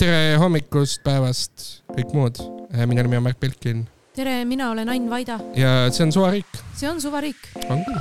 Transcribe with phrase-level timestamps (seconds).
[0.00, 2.38] tere hommikust, päevast, kõik muud.
[2.88, 3.82] minu nimi on Märt Belkin
[4.16, 5.36] tere, mina olen Ain Vaida.
[5.52, 6.60] ja see on Suvariik.
[6.78, 7.40] see on Suvariik.
[7.68, 7.98] on küll.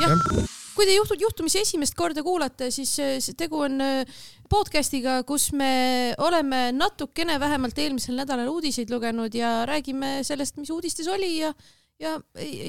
[0.00, 2.94] jah ja., kui te juhtud, juhtumisi esimest korda kuulate, siis
[3.36, 10.22] tegu on äh, podcast'iga, kus me oleme natukene vähemalt eelmisel nädalal uudiseid lugenud ja räägime
[10.24, 11.52] sellest, mis uudistes oli ja,
[12.00, 12.16] ja,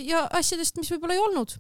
[0.04, 1.55] ja asjadest, mis võib-olla ei olnud.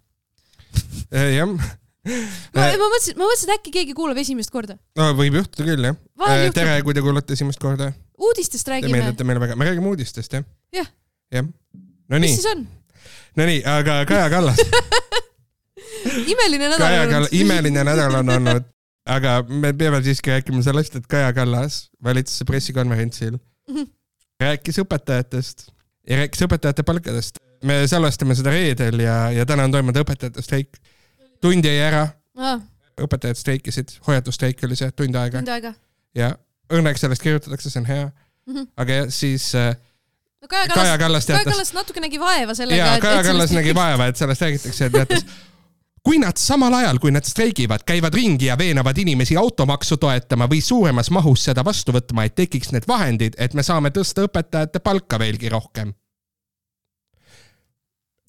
[1.13, 4.75] Jah ma, ma mõtlesin, ma mõtlesin, et äkki keegi kuulab esimest korda.
[4.99, 5.99] no võib juhtuda küll jah.
[6.27, 7.91] Äh, tere, kui te kuulate esimest korda.
[8.19, 8.91] uudistest räägime.
[8.91, 10.45] Te meeldite meile väga, me räägime uudistest jah.
[10.75, 10.89] jah.
[11.31, 11.47] jah.
[12.11, 12.27] Nonii.
[12.27, 12.65] mis siis on?
[13.39, 14.59] Nonii, aga Kaja Kallas
[16.33, 17.35] imeline nädal on olnud.
[17.39, 18.69] imeline nädal on olnud,
[19.15, 23.87] aga me peame siiski rääkima sellest, et Kaja Kallas valitsuse pressikonverentsil mm -hmm.
[24.43, 25.69] rääkis õpetajatest
[26.09, 27.39] ja rääkis õpetajate palkadest.
[27.63, 30.77] me salvestame seda reedel ja, ja täna on toimunud õpetajate streik
[31.43, 32.07] tund jäi ära
[32.39, 32.59] ah..
[33.03, 35.41] õpetajad streikisid, hoiatusstreik oli see, tund aega.
[35.41, 35.73] tund aega.
[36.17, 36.33] ja
[36.73, 38.53] õnneks sellest kirjutatakse, see on hea mm.
[38.53, 38.67] -hmm.
[38.83, 39.73] aga siis äh,
[40.41, 41.43] no Kaja Kallas, Kaja Kallas teatas.
[41.43, 42.85] Kaja Kallas natuke nägi vaeva sellega.
[42.85, 45.25] jaa, Kaja Kallas nägi vaeva, et sellest räägitakse, et teatas
[46.03, 50.59] kui nad samal ajal, kui nad streigivad, käivad ringi ja veenavad inimesi automaksu toetama või
[50.61, 55.19] suuremas mahus seda vastu võtma, et tekiks need vahendid, et me saame tõsta õpetajate palka
[55.19, 55.93] veelgi rohkem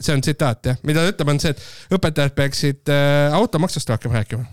[0.01, 4.15] see on tsitaat jah, mida ta ütleb, on see, et õpetajad peaksid äh, automaksust rohkem
[4.17, 4.47] rääkima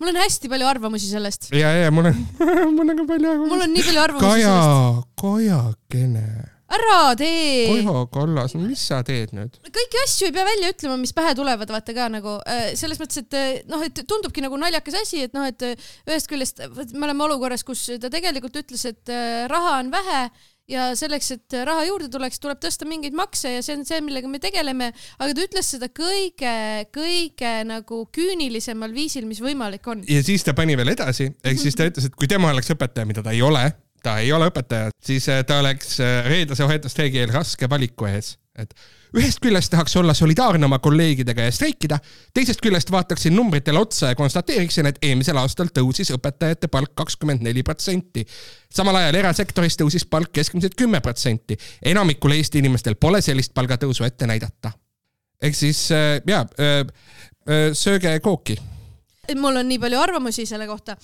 [0.00, 1.50] mul on hästi palju arvamusi sellest.
[1.56, 2.22] ja, ja mul on
[2.76, 3.50] mul on ka palju arvamusi.
[3.52, 5.12] mul on nii palju arvamusi Kaja, sellest.
[5.20, 6.26] Kajakene.
[6.70, 7.66] ära tee.
[7.70, 9.58] Kaja Kallas, mis sa teed nüüd?
[9.66, 13.24] kõiki asju ei pea välja ütlema, mis pähe tulevad, vaata ka nagu äh, selles mõttes,
[13.24, 16.62] et äh, noh, et tundubki nagu naljakas asi, et noh, et ühest küljest
[16.94, 19.14] me oleme olukorras, kus ta tegelikult ütles, et
[19.50, 20.24] raha on vähe
[20.70, 24.30] ja selleks, et raha juurde tuleks, tuleb tõsta mingeid makse ja see on see, millega
[24.30, 26.54] me tegeleme, aga ta ütles seda kõige,
[26.94, 30.04] kõige nagu küünilisemal viisil, mis võimalik on.
[30.08, 33.08] ja siis ta pani veel edasi, ehk siis ta ütles, et kui tema oleks õpetaja,
[33.08, 33.64] mida ta ei ole,
[34.04, 38.36] ta ei ole õpetaja, siis äh, ta oleks äh, reedese hoiatusstreigi eel raske valiku ees,
[38.58, 38.74] et
[39.16, 41.98] ühest küljest tahaks olla solidaarne oma kolleegidega ja streikida,
[42.34, 47.62] teisest küljest vaataksin numbritele otsa ja konstateeriksin, et eelmisel aastal tõusis õpetajate palk kakskümmend neli
[47.62, 48.26] protsenti.
[48.70, 51.56] samal ajal erasektoris tõusis palk keskmiselt kümme protsenti.
[51.82, 54.72] enamikul Eesti inimestel pole sellist palgatõusu ette näidata.
[55.42, 56.80] ehk siis äh, jaa, äh,
[57.48, 58.58] äh, sööge kooki
[59.36, 60.96] mul on nii palju arvamusi selle kohta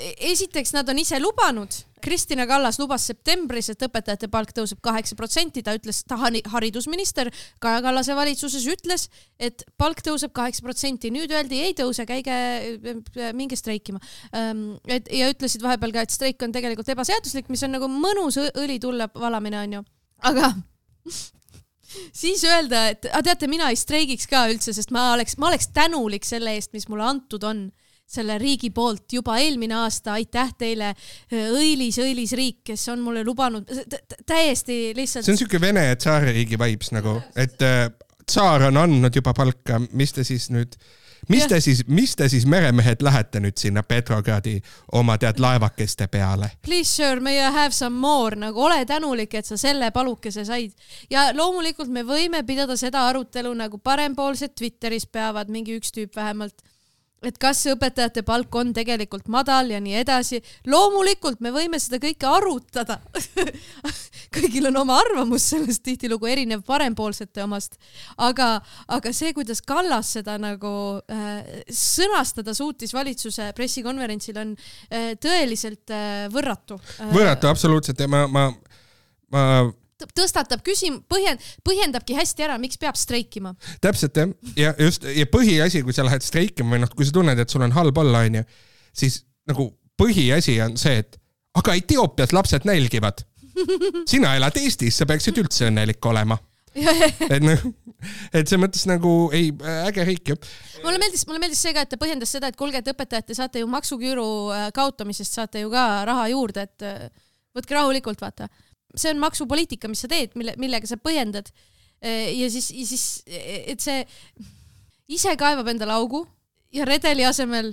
[0.00, 1.74] esiteks nad on ise lubanud,
[2.04, 7.30] Kristina Kallas lubas septembris, et õpetajate palk tõuseb kaheksa protsenti, ta ütles, ta haridusminister
[7.62, 9.06] Kaja Kallase valitsuses ütles,
[9.40, 12.34] et palk tõuseb kaheksa protsenti, nüüd öeldi ei tõuse, käige,
[13.36, 14.02] minge streikima.
[14.36, 18.36] Ehm, et ja ütlesid vahepeal ka, et streik on tegelikult ebaseaduslik, mis on nagu mõnus
[18.50, 19.84] õli tulle valamine onju,
[20.28, 20.52] aga
[22.24, 25.72] siis öelda, et aga teate, mina ei streigiks ka üldse, sest ma oleks, ma oleks
[25.72, 27.64] tänulik selle eest, mis mulle antud on
[28.06, 30.92] selle riigi poolt juba eelmine aasta, aitäh teile,
[31.32, 33.68] õilis, õilis riik, kes on mulle lubanud
[34.26, 35.24] täiesti lihtsalt.
[35.24, 37.88] see on siuke Vene tsaaririigi vibes nagu, et äh,
[38.26, 40.76] tsaar on andnud juba palka, mis te siis nüüd
[41.28, 44.58] mis te siis, mis te siis meremehed lähete nüüd sinna Petrogradi
[44.92, 46.50] oma tead laevakeste peale?
[46.62, 50.72] Please sir, may I have some more, nagu ole tänulik, et sa selle palukese said.
[51.10, 56.60] ja loomulikult me võime pidada seda arutelu nagu parempoolsed Twitteris peavad, mingi üks tüüp vähemalt
[57.30, 60.40] et kas õpetajate palk on tegelikult madal ja nii edasi.
[60.66, 63.00] loomulikult me võime seda kõike arutada
[64.34, 67.78] kõigil on oma arvamus sellest tihtilugu erinev parempoolsete omast,
[68.16, 68.58] aga,
[68.88, 70.74] aga see, kuidas Kallas seda nagu
[71.12, 77.14] äh, sõnastada suutis valitsuse pressikonverentsil, on äh, tõeliselt äh, võrratu äh,.
[77.14, 78.48] võrratu absoluutselt ja ma, ma,
[79.34, 79.46] ma
[80.16, 83.54] tõstatab küsim-, põhjend-, põhjendabki hästi ära, miks peab streikima.
[83.84, 87.38] täpselt jah, ja just ja põhiasi, kui sa lähed streikima või noh, kui sa tunned,
[87.38, 88.44] et sul on halb olla, onju,
[88.94, 89.70] siis nagu
[90.00, 91.20] põhiasi on see, et
[91.54, 93.24] aga Etioopias lapsed nälgivad.
[94.10, 96.38] sina elad Eestis, sa peaksid üldse õnnelik olema
[96.74, 97.60] et noh,
[98.34, 99.52] et selles mõttes nagu ei,
[99.86, 100.36] äge riik ju.
[100.82, 103.36] mulle meeldis, mulle meeldis see ka, et ta põhjendas seda, et kuulge, et õpetajad, te
[103.38, 107.06] saate ju maksuküüru äh, kaotamisest saate ju ka raha juurde, et äh,
[107.54, 108.50] võtke rahulikult, vaata
[108.96, 111.50] see on maksupoliitika, mis sa teed, mille, millega sa põhjendad.
[112.04, 114.02] ja siis, ja siis, et see
[115.08, 116.24] ise kaevab endale augu
[116.74, 117.72] ja redeli asemel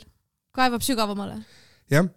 [0.56, 1.42] kaevab sügavamale.
[1.92, 2.08] jah,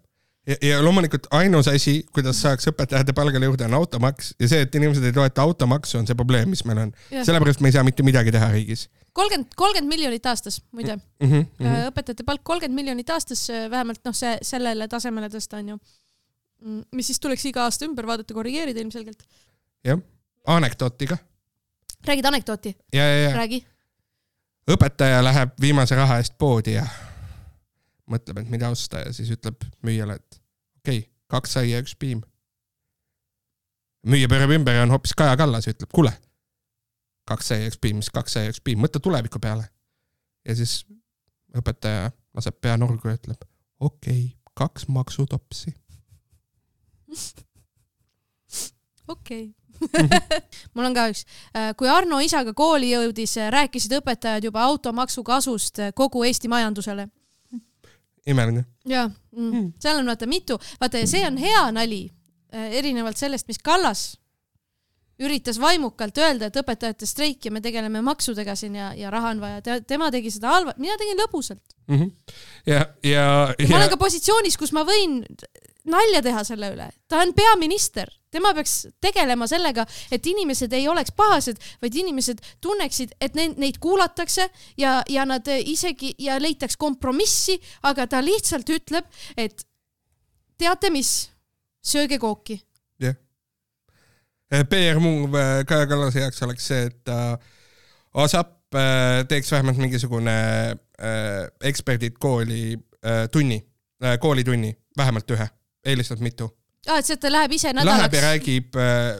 [0.46, 4.74] ja, ja loomulikult ainus asi, kuidas saaks õpetajate palgale jõuda, on automaks ja see, et
[4.74, 6.94] inimesed ei toeta automaksu, on see probleem, mis meil on.
[7.14, 11.28] sellepärast me ei saa mitte midagi teha riigis kolmkümmend, kolmkümmend miljonit aastas, muide mm.
[11.30, 11.74] -hmm.
[11.90, 16.03] õpetajate palk kolmkümmend miljonit aastas, vähemalt noh, see sellele tasemele tõsta on ju Mm,
[16.64, 19.24] mis siis tuleks iga aasta ümber vaadata, korrigeerida ilmselgelt.
[19.84, 20.00] jah,
[20.46, 21.18] anekdooti ka.
[22.06, 22.76] räägid anekdooti?
[22.92, 23.32] ja, ja, ja.
[23.36, 23.64] räägi.
[24.70, 26.86] õpetaja läheb viimase raha eest poodi ja
[28.10, 30.40] mõtleb, et mida osta ja siis ütleb müüjale, et
[30.80, 32.22] okei okay,, kaks saia, üks piim.
[34.06, 36.12] müüja pöörab ümber ja on hoopis Kaja Kallas ja ütleb, kuule,
[37.28, 39.68] kaks saia, üks piim, mis kaks saia, üks piim, mõtle tuleviku peale.
[40.44, 40.82] ja siis
[41.56, 43.48] õpetaja laseb pea nurgu ja ütleb,
[43.80, 45.74] okei okay,, kaks maksutopsi.
[49.08, 49.54] Okei.
[50.74, 51.24] Mul on ka üks,
[51.76, 57.08] kui Arno isaga kooli jõudis, rääkisid õpetajad juba automaksu kasust kogu Eesti majandusele.
[58.26, 58.64] imeline.
[58.88, 62.06] ja mm,, seal on vaata mitu, vaata ja see on hea nali,
[62.52, 64.14] erinevalt sellest, mis Kallas
[65.22, 69.42] üritas vaimukalt öelda, et õpetajate streik ja me tegeleme maksudega siin ja, ja raha on
[69.42, 71.76] vaja, tema tegi seda halva, mina tegin lõbusalt.
[72.66, 75.20] ja, ja, ma ja olen ka positsioonis, kus ma võin
[75.90, 81.12] nalja teha selle üle, ta on peaminister, tema peaks tegelema sellega, et inimesed ei oleks
[81.16, 84.48] pahased, vaid inimesed tunneksid, et neid, neid kuulatakse
[84.80, 87.58] ja, ja nad isegi ja leitaks kompromissi,
[87.90, 89.66] aga ta lihtsalt ütleb, et
[90.60, 91.12] teate mis,
[91.84, 92.58] sööge kooki.
[93.02, 93.16] jah.
[94.70, 97.36] PR move äh, Kaja Kallase jaoks oleks see, et ta
[98.24, 100.38] ASAP äh, teeks vähemalt mingisugune
[101.66, 102.76] eksperdid kooli
[103.34, 103.56] tunni,
[104.22, 105.48] koolitunni, vähemalt ühe,
[105.84, 106.50] eelistatult mitu.
[106.88, 108.22] aa, et see, et ta läheb ise Läheb ja nädalaks.
[108.26, 109.14] räägib äh,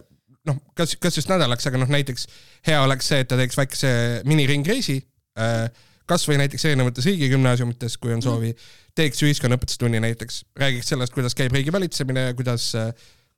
[0.49, 2.29] noh, kas, kas just nädalaks, aga noh, näiteks
[2.69, 3.91] hea oleks see, et ta teeks väikese
[4.29, 5.01] miniringreisi
[5.41, 5.67] äh,
[6.11, 8.53] kasvõi näiteks erinevates riigigümnaasiumites, kui on soovi,
[8.97, 12.71] teeks ühiskonnaõpetuse tunni näiteks, räägiks sellest, kuidas käib riigi valitsemine ja kuidas,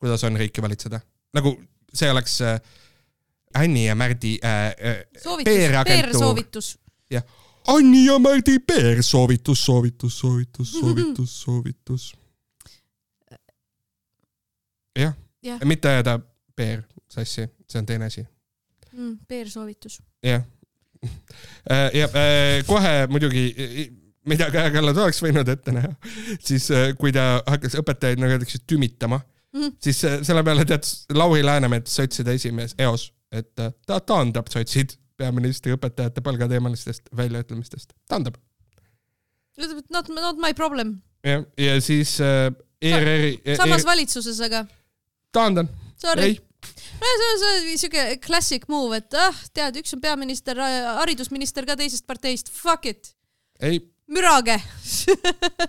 [0.03, 1.01] kuidas on riiki valitseda.
[1.37, 1.55] nagu
[1.95, 2.61] see oleks äh,
[3.55, 5.07] Anni ja Märdi äh, äh.
[5.45, 6.77] PR-soovitus.
[7.11, 7.23] jah,
[7.67, 12.15] Anni ja Märdi PR soovitus, soovitus, soovitus, soovitus, soovitus.
[14.97, 16.19] Jah ja., mitte ajada
[16.57, 16.83] PR
[17.13, 18.27] sassi, see on teine asi
[18.97, 19.99] Mm, PR-soovitus.
[20.25, 20.43] jah.
[22.01, 23.43] ja äh, kohe muidugi,
[24.27, 25.91] mida Kaja Kallas oleks võinud ette näha,
[26.41, 29.21] siis äh, kui ta hakkas õpetajaid nagu öeldakse tümitama,
[29.57, 29.71] Mhm.
[29.81, 34.97] siis äh, selle peale teatas Lauri Läänemets, sotside esimees eos, et äh, ta taandab sotsid
[35.17, 38.37] peaministri õpetajate palgateemalistest väljaütlemistest, taandab.
[39.57, 40.99] ütleb, et not, not my problem.
[41.25, 42.51] jah, ja siis äh,
[42.85, 44.67] ERR-i, samas valitsuses, aga
[45.37, 45.69] taandan,
[46.17, 46.39] ei,.
[47.01, 50.61] no see on, see on siuke classic move, et ah, tead, üks on peaminister,
[51.03, 53.13] haridusminister ka teisest parteist, fuck it,
[53.61, 54.61] ei mürage.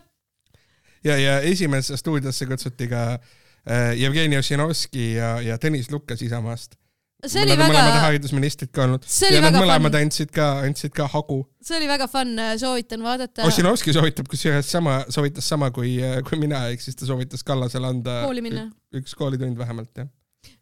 [1.07, 6.77] ja, ja esimesse stuudiosse kutsuti ka äh, Jevgeni Ossinovski ja, ja Tõnis Lukas Isamaast.
[7.25, 10.47] See oli on mõlemad väga, haridusministrid ka olnud ja nad väga mõlemad fun, andsid ka,
[10.67, 11.39] andsid ka hagu.
[11.65, 13.47] see oli väga fun, soovitan vaadata.
[13.49, 15.95] Ossinovski soovitab kusjuures sama, soovitas sama kui,
[16.27, 18.67] kui mina, ehk siis ta soovitas Kallasele anda kooli minna.
[18.97, 20.11] üks koolitund vähemalt, jah.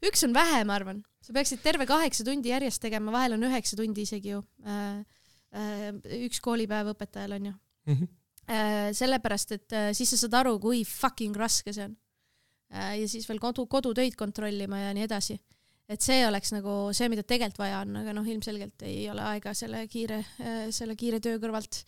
[0.06, 3.75] üks on vähe, ma arvan, sa peaksid terve kaheksa tundi järjest tegema, vahel on üheksa
[3.80, 4.44] tundi isegi ju.
[6.24, 7.58] üks koolipäev õpetajal on ju.
[7.92, 8.13] Mhm.
[8.94, 11.96] sellepärast, et äh, siis sa saad aru, kui fucking raske see on.
[12.69, 15.40] ja siis veel kodu, kodutöid kontrollima ja nii edasi.
[15.92, 19.54] Et see oleks nagu see, mida tegelikult vaja on, aga noh, ilmselgelt ei ole aega
[19.58, 20.22] selle kiire,
[20.74, 21.84] selle kiire töö kõrvalt.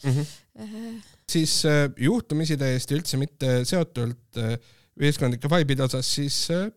[1.31, 4.57] siis äh, juhtumisi täiesti üldse mitte seotult äh,
[5.01, 6.67] ühiskondlike vibe'ide osas, siis äh,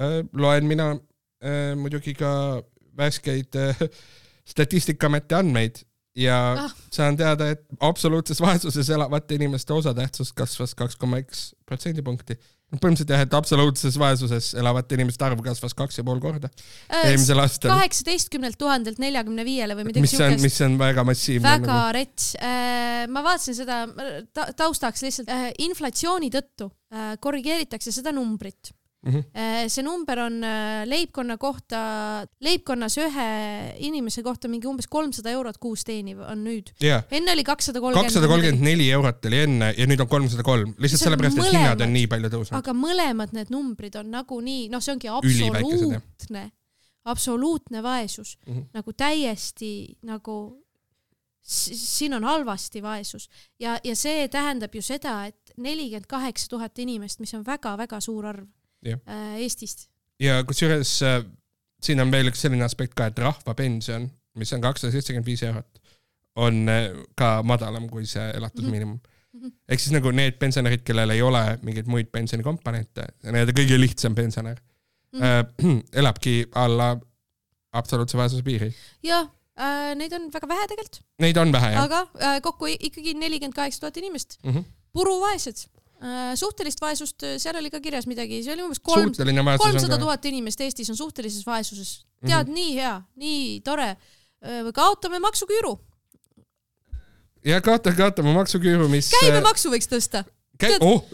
[0.00, 0.92] äh, loen mina
[1.42, 2.62] äh, muidugi ka
[2.98, 3.88] värskeid äh,
[4.52, 5.84] Statistikaameti andmeid
[6.18, 6.72] ja ah.
[6.92, 12.36] saan teada, et absoluutses vaesuses elavate inimeste osatähtsus kasvas kaks koma üks protsendipunkti.
[12.72, 16.48] Põhimõtteliselt jah, et absoluutses vaesuses elavate inimeste arv kasvas kaks ja pool korda
[17.02, 20.46] eelmisel aastal, kaheksateistkümnelt tuhandelt neljakümne viiele või midagi mis on, siukest.
[20.46, 21.56] mis on väga massiivne.
[21.58, 22.30] väga rets.
[23.12, 23.82] ma vaatasin seda
[24.32, 28.72] ta, taustaks lihtsalt äh, inflatsiooni tõttu äh, korrigeeritakse seda numbrit.
[29.02, 29.66] Mhm.
[29.66, 31.78] see number on äh, leibkonna kohta,
[32.40, 33.26] leibkonnas ühe
[33.82, 36.70] inimese kohta mingi umbes kolmsada eurot kuus teeniv on nüüd.
[36.82, 38.12] jaa, enne oli kakssada kolmkümmend.
[38.12, 41.82] kakssada kolmkümmend neli eurot oli enne ja nüüd on kolmsada kolm, lihtsalt sellepärast, et hinnad
[41.82, 42.58] on nii palju tõusnud.
[42.60, 46.48] aga mõlemad need numbrid on nagunii, noh, see ongi absoluutne,
[47.02, 48.52] absoluutne vaesus mm.
[48.54, 48.68] -hmm.
[48.78, 49.72] nagu täiesti
[50.06, 50.38] nagu
[51.42, 53.30] siin on halvasti vaesus
[53.60, 58.26] ja, ja see tähendab ju seda, et nelikümmend kaheksa tuhat inimest, mis on väga-väga suur
[58.26, 58.46] arv.
[58.86, 59.88] Äh, Eestist.
[60.20, 61.22] ja kusjuures äh,
[61.82, 65.80] siin on veel üks selline aspekt ka, et rahvapension, mis on kakssada seitsekümmend viis eurot,
[66.36, 69.46] on äh, ka madalam kui see elatusmiinimum mm Mhm.
[69.46, 69.52] -hmm..
[69.68, 74.58] ehk siis nagu need pensionärid, kellel ei ole mingeid muid pensionikomponente, nii-öelda kõige lihtsam pensionär
[75.12, 76.90] mm., äh, elabki alla
[77.72, 78.68] absoluutse vaesuse piiri.
[79.02, 79.24] jah
[79.56, 81.82] äh,, neid on väga vähe tegelikult, Neid on vähe jah.
[81.88, 84.64] aga äh, kokku ikkagi nelikümmend kaheksa tuhat inimest, Mm -hmm.
[84.92, 85.64] puruvaesed.
[86.34, 90.90] Suhtelist vaesust, seal oli ka kirjas midagi, see oli umbes kolm, kolmsada tuhat inimest Eestis
[90.90, 92.02] on suhtelises vaesuses.
[92.26, 92.54] tead mm, -hmm.
[92.54, 93.96] nii hea, nii tore.
[94.74, 95.76] kaotame maksuküüru,
[97.44, 100.24] ja kaota, kaotame maksuküüru, mis äh, käibemaksu võiks tõsta.
[100.60, 101.04] käi-, oh,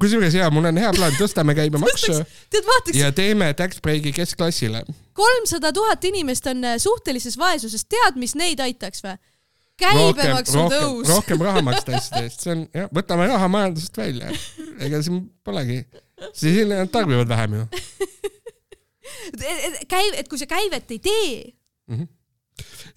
[0.00, 2.20] kusjuures jaa, mul on hea plaan, tõstame käibemaksu
[2.52, 4.84] tead, ja teeme tax break'i keskklassile.
[5.12, 9.18] kolmsada tuhat inimest on äh, suhtelises vaesuses, tead, mis neid aitaks või?
[9.80, 11.08] Käibemaksu tõus.
[11.10, 14.32] rohkem raha maksta asjade eest, see on jah, võtame raha majandusest välja.
[14.86, 15.80] ega siin polegi,
[16.36, 17.66] siis nad tarbivad vähem ju.
[19.90, 21.36] käiv, et kui sa käivet ei tee,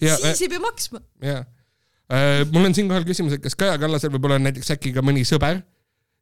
[0.01, 1.01] ja, siis ei pea maksma.
[1.23, 5.05] ja äh, mul on siinkohal küsimus, et kas Kaja Kallasel võib-olla on näiteks äkki ka
[5.05, 5.63] mõni sõber,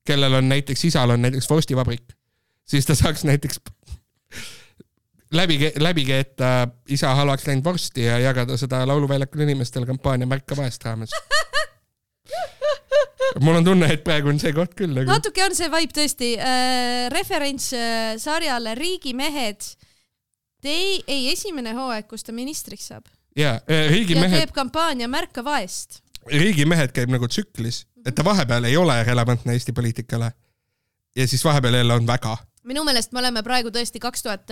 [0.08, 2.16] kellel on näiteks isal on näiteks vorstivabrik,
[2.68, 3.60] siis ta saaks näiteks
[5.36, 10.86] läbi, läbi keeta isa halvaks läinud vorsti ja jagada seda lauluväljakul inimestele kampaania Märka vaest
[10.86, 11.13] raames.
[13.44, 15.10] mul on tunne, et praegu on see koht küll nagu.
[15.12, 19.75] natuke on see vibe tõesti äh,, referents äh, sarjale Riigimehed.
[20.65, 23.06] Ei, ei esimene hooaeg, kus ta ministriks saab
[23.38, 26.01] ja äh, riigimehed, teeb kampaania Märka vaest.
[26.32, 30.32] riigimehed käib nagu tsüklis, et ta vahepeal ei ole relevantne Eesti poliitikale.
[31.15, 32.38] ja siis vahepeal jälle on väga.
[32.63, 34.51] minu meelest me oleme praegu tõesti kaks tuhat,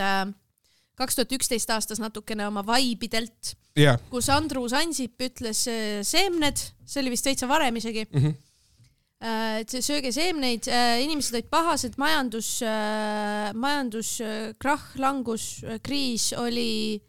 [0.99, 7.01] kaks tuhat üksteist aastas natukene oma vaibidelt, ja kus Andrus Ansip ütles äh, seemned, see
[7.03, 8.35] oli vist veitsa varem isegi mm, -hmm.
[9.63, 10.67] et sööge seemneid,
[11.01, 12.59] inimesed olid pahased, majandus,
[13.55, 17.01] majanduskrahh, langus, kriis oli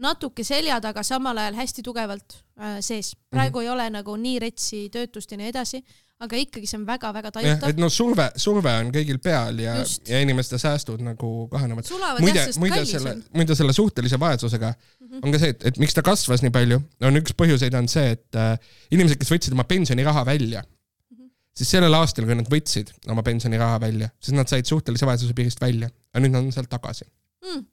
[0.00, 3.16] natuke selja taga, samal ajal hästi tugevalt äh, sees.
[3.30, 3.64] praegu mm -hmm.
[3.64, 5.84] ei ole nagu nii retsi töötust ja nii edasi,
[6.20, 7.78] aga ikkagi see on väga-väga tajutav et.
[7.80, 9.76] no surve, surve on kõigil peal ja
[10.08, 11.88] ja inimeste säästud nagu kahanevad.
[12.20, 15.22] muide muide selle muide selle suhtelise vaesusega mm -hmm.
[15.24, 18.12] on ka see, et, et miks ta kasvas nii palju, on üks põhjuseid on see,
[18.18, 18.52] et äh,
[18.92, 21.32] inimesed, kes võtsid oma pensioniraha välja mm, -hmm.
[21.56, 25.60] siis sellel aastal, kui nad võtsid oma pensioniraha välja, siis nad said suhtelise vaesuse piirist
[25.60, 27.08] välja, aga nüüd nad on sealt tagasi.
[27.48, 27.64] mm..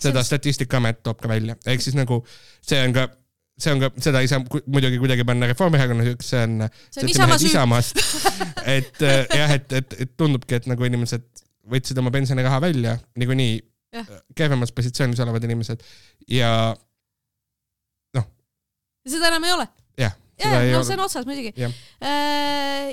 [0.00, 2.24] seda Statistikaamet toob ka välja, ehk siis nagu
[2.66, 3.06] see on ka,
[3.60, 7.10] see on ka, seda ei saa muidugi kuidagi panna Reformierakonna süüks, see on see on
[7.12, 7.50] Isamaa süü.
[7.52, 8.04] Isamaast.
[8.76, 11.26] et äh, jah, et, et, et tundubki, et nagu inimesed
[11.70, 13.58] võtsid oma pensioniraha välja niikuinii
[13.90, 14.06] Jah.
[14.38, 15.80] kehvemas positsioonis olevad inimesed
[16.30, 16.50] ja
[19.08, 19.66] seda enam ei ole.
[19.98, 21.52] jah, ja ei no see on otsas muidugi.
[21.58, 21.72] jah,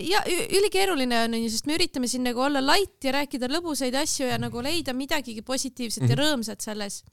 [0.04, 3.96] ja ü- ülikeeruline on onju, sest me üritame siin nagu olla light ja rääkida lõbusaid
[4.02, 6.18] asju ja nagu leida midagigi positiivset mm -hmm.
[6.18, 7.04] ja rõõmsat selles.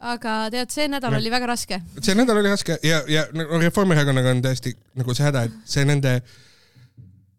[0.00, 1.20] Aga tead, see nädal Jah.
[1.20, 1.78] oli väga raske.
[2.02, 5.84] see nädal oli raske ja, ja no Reformierakonnaga on tõesti nagu see häda, et see
[5.88, 6.18] nende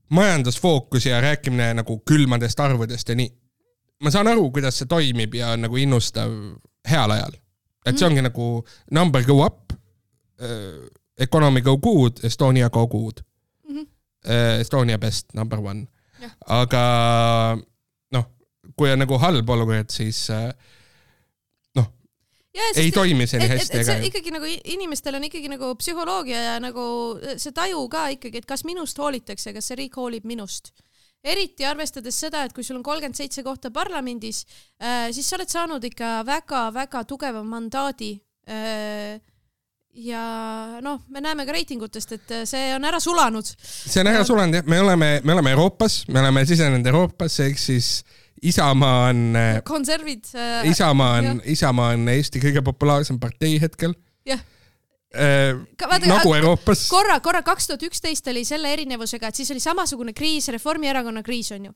[0.10, 3.30] majandusfookus ja rääkimine nagu külmadest arvudest ja nii.
[4.04, 6.32] ma saan aru, kuidas see toimib ja on nagu innustav
[6.90, 7.36] heal ajal.
[7.86, 8.48] et see ongi nagu
[8.92, 10.88] number go up uh,,
[11.20, 13.22] economy go good, Estonia go good
[13.70, 13.78] Mhm.
[14.26, 14.60] uh,.
[14.62, 15.88] Estonia best number one
[16.48, 17.58] aga
[18.12, 18.26] noh,
[18.76, 20.48] kui on nagu halb olukord, siis ja,
[22.76, 26.84] ei toimi see nii hästi see ikkagi nagu inimestel on ikkagi nagu psühholoogia ja nagu
[27.36, 30.74] see taju ka ikkagi, et kas minust hoolitakse, kas see riik hoolib minust.
[31.28, 34.46] eriti arvestades seda, et kui sul on kolmkümmend seitse kohta parlamendis
[34.80, 38.14] äh,, siis sa oled saanud ikka väga-väga tugeva mandaadi
[38.48, 39.18] äh,.
[39.98, 40.22] ja
[40.86, 43.50] noh, me näeme ka reitingutest, et see on ära sulanud.
[43.66, 47.60] see on ära sulanud jah, me oleme, me oleme Euroopas, me oleme sisenenud Euroopasse, ehk
[47.60, 47.92] siis
[48.41, 50.67] Isamaa on, konservid äh,.
[50.70, 53.96] Isamaa on, Isamaa on Eesti kõige populaarsem partei hetkel
[54.27, 54.41] jah,
[55.15, 55.58] äh,.
[55.77, 56.88] Ka- vaata, nagu Euroopas.
[56.91, 61.51] korra, korra kaks tuhat üksteist oli selle erinevusega, et siis oli samasugune kriis, Reformierakonna kriis
[61.56, 61.74] onju.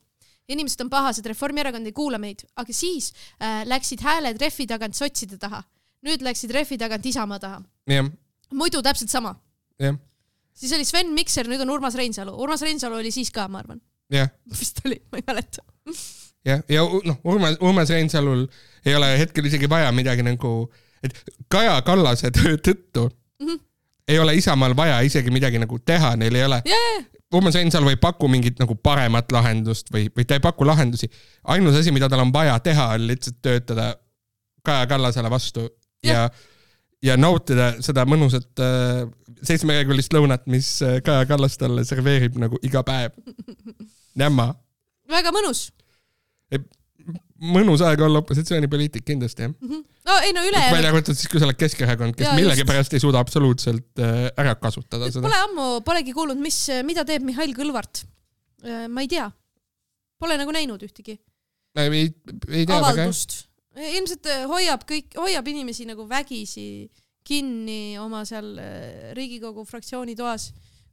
[0.48, 5.38] inimesed on pahased, Reformierakond ei kuula meid, aga siis äh, läksid hääled rehvi tagant sotside
[5.38, 5.62] taha.
[6.06, 7.62] nüüd läksid rehvi tagant Isamaa taha.
[8.52, 9.34] muidu täpselt sama.
[10.54, 12.36] siis oli Sven Mikser, nüüd on Urmas Reinsalu.
[12.36, 13.80] Urmas Reinsalu oli siis ka, ma arvan.
[14.58, 15.64] vist oli, ma ei mäleta.
[16.46, 18.46] jah, ja noh, Urmas, Urmas Reinsalul
[18.86, 20.72] ei ole hetkel isegi vaja midagi nagu,
[21.02, 21.14] et
[21.52, 23.46] Kaja Kallase töö tõttu mm.
[23.46, 23.60] -hmm.
[24.08, 26.80] ei ole Isamaal vaja isegi midagi nagu teha, neil ei ole ja,
[27.32, 31.08] Urmas Reinsalu ei paku mingit nagu paremat lahendust või, või ta ei paku lahendusi.
[31.44, 33.94] ainus asi, mida tal on vaja teha, on lihtsalt töötada
[34.62, 35.64] Kaja Kallasele vastu
[36.04, 36.30] ja, ja,
[37.02, 39.06] ja nautida seda mõnusat äh,
[39.42, 43.16] seitsmekäigulist lõunat, mis äh, Kaja Kallas talle serveerib nagu iga päev.
[44.22, 44.52] Nämma,
[45.10, 45.70] väga mõnus.
[47.42, 49.54] Mõnus aeg olla opositsioonipoliitik kindlasti jah.
[49.58, 53.22] no ei no välja ülejäänud, arvatud siis, kui sa oled Keskerakond, kes millegipärast ei suuda
[53.22, 55.42] absoluutselt äh, ära kasutada seda pole.
[55.48, 58.06] ammu, polegi kuulnud, mis, mida teeb Mihhail Kõlvart.
[58.62, 59.24] ma ei tea.
[60.22, 61.16] Pole nagu näinud ühtegi
[61.80, 62.12] ei,
[62.48, 62.92] ei tea väga jah.
[62.92, 63.38] avaldust.
[63.96, 66.90] ilmselt äh, hoiab kõik, hoiab inimesi nagu vägisi
[67.24, 70.50] kinni oma seal äh, Riigikogu fraktsiooni toas,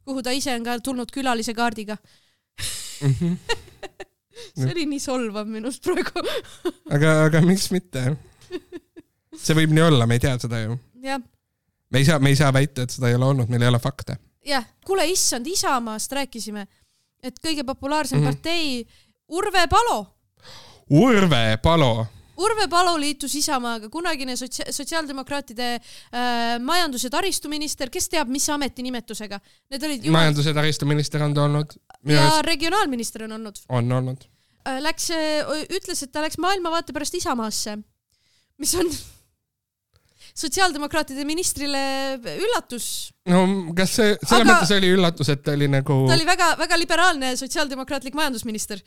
[0.07, 1.97] kuhu ta ise on ka tulnud külalise kaardiga.
[3.03, 3.35] Mhm.
[4.55, 6.24] see oli nii solvav minust praegu.
[6.96, 8.05] aga, aga miks mitte?
[9.39, 10.79] see võib nii olla, me ei tea seda ju.
[11.00, 13.81] me ei saa, me ei saa väita, et seda ei ole olnud, meil ei ole
[13.81, 14.17] fakte.
[14.46, 16.67] jah, kuule issand, Isamaast rääkisime.
[17.24, 18.34] et kõige populaarsem mm -hmm.
[18.34, 18.88] partei
[19.29, 20.00] Urve Palo
[20.89, 22.08] Urve Palo,
[22.39, 29.41] Urve Palo liitus Isamaaga, kunagine sotsia-, sotsiaaldemokraatide äh, majandus- ja taristuminister, kes teab, mis ametinimetusega.
[29.74, 30.22] Need olid jumal...
[30.24, 31.77] majandus- ja taristuminister on ta olnud,
[32.08, 34.25] ja arust regionaalminister on olnud on olnud.
[34.65, 34.79] äh,.
[34.84, 35.10] Läks,
[35.75, 37.79] ütles, et ta läks maailmavaate pärast Isamaasse,
[38.60, 38.91] mis on
[40.38, 41.81] sotsiaaldemokraatide ministrile
[42.36, 43.12] üllatus.
[43.29, 43.43] no
[43.77, 47.36] kas see, selles Aga- mõttes oli üllatus, et ta oli nagu, ta oli väga-väga liberaalne
[47.39, 48.81] sotsiaaldemokraatlik majandusminister.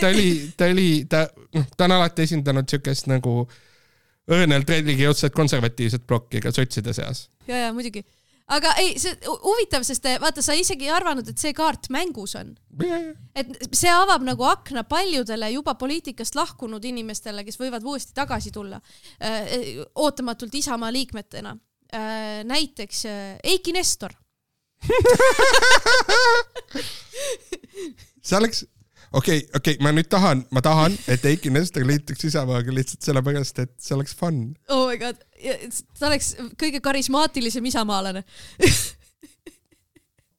[0.00, 3.42] ta oli, ta oli, ta, noh, ta on alati esindanud siukest nagu
[4.32, 7.28] õrnalt religioosset konservatiivset plokki ka sotside seas.
[7.46, 8.04] ja, ja muidugi.
[8.48, 12.34] Aga ei, see hu- huvitav, sest vaata, sa isegi ei arvanud, et see kaart mängus
[12.38, 12.54] on.
[13.36, 18.80] et see avab nagu akna paljudele juba poliitikast lahkunud inimestele, kes võivad uuesti tagasi tulla
[19.22, 21.56] äh, ootamatult Isamaa liikmetena
[21.94, 22.44] äh,.
[22.44, 24.12] näiteks äh, Eiki Nestor.
[28.22, 28.64] see oleks,
[29.12, 33.04] okei okay,, okei okay,, ma nüüd tahan, ma tahan, et Eiki Nestor liituks Isamaaga lihtsalt
[33.06, 34.42] sellepärast, et see oleks fun.
[34.72, 35.20] oh my god,
[35.98, 38.24] ta oleks kõige karismaatilisem isamaalane.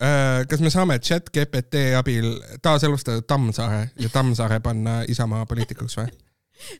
[0.03, 2.25] Äh, kas me saame chat GPT abil
[2.65, 6.09] taaselustada Tammsaare ja Tammsaare panna Isamaa poliitikuks või?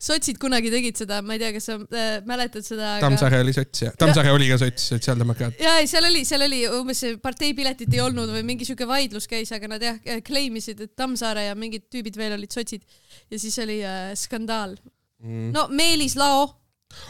[0.02, 2.96] Sotsid kunagi tegid seda, ma ei tea, kas sa äh, mäletad seda.
[3.04, 5.60] Tammsaare oli sots ja, Tammsaare oli ka sots, sotsiaaldemokraat.
[5.63, 9.52] ja ei, seal oli, seal oli umbes parteipiletit ei olnud või mingi siuke vaidlus käis,
[9.56, 12.84] aga nad jah claim isid, et Tammsaare ja mingid tüübid veel olid sotsid
[13.30, 14.75] ja siis oli äh, skandaal.
[15.24, 15.54] Mm.
[15.56, 16.50] no Meelis Lao,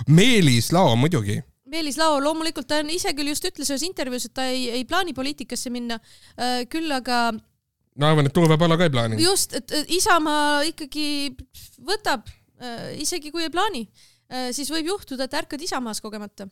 [0.07, 1.39] Meelis Lao muidugi.
[1.73, 4.85] Meelis Lao loomulikult ta on ise küll just ütles ühes intervjuus, et ta ei, ei
[4.85, 5.97] plaani poliitikasse minna
[6.37, 7.31] äh,, küll aga
[7.99, 9.19] ma arvan, et Urve Palo ka ei plaani.
[9.21, 11.33] just, et Isamaa ikkagi
[11.81, 12.42] võtab äh,,
[12.99, 16.47] isegi kui ei plaani äh,, siis võib juhtuda, et ärkad Isamaas kogemata.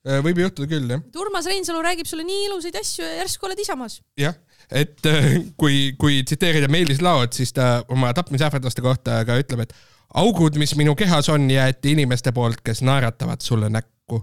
[0.00, 3.44] Äh, võib juhtuda küll jah, et Urmas Reinsalu räägib sulle nii ilusaid asju ja järsku
[3.48, 3.98] oled Isamaas.
[4.16, 4.38] jah,
[4.72, 5.26] et äh,
[5.60, 9.74] kui, kui tsiteerida Meelis Laot, siis ta oma tapmisähvarduste kohta ka ütleb, et
[10.22, 14.22] augud, mis minu kehas on, jäeti inimeste poolt, kes naeratavad sulle näkku.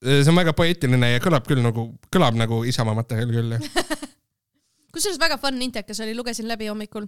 [0.00, 3.98] see on väga poeetiline ja kõlab küll nagu, kõlab nagu Isamaa materjal küll jah.
[4.96, 7.04] kusjuures väga fun intekas oli, lugesin läbi hommikul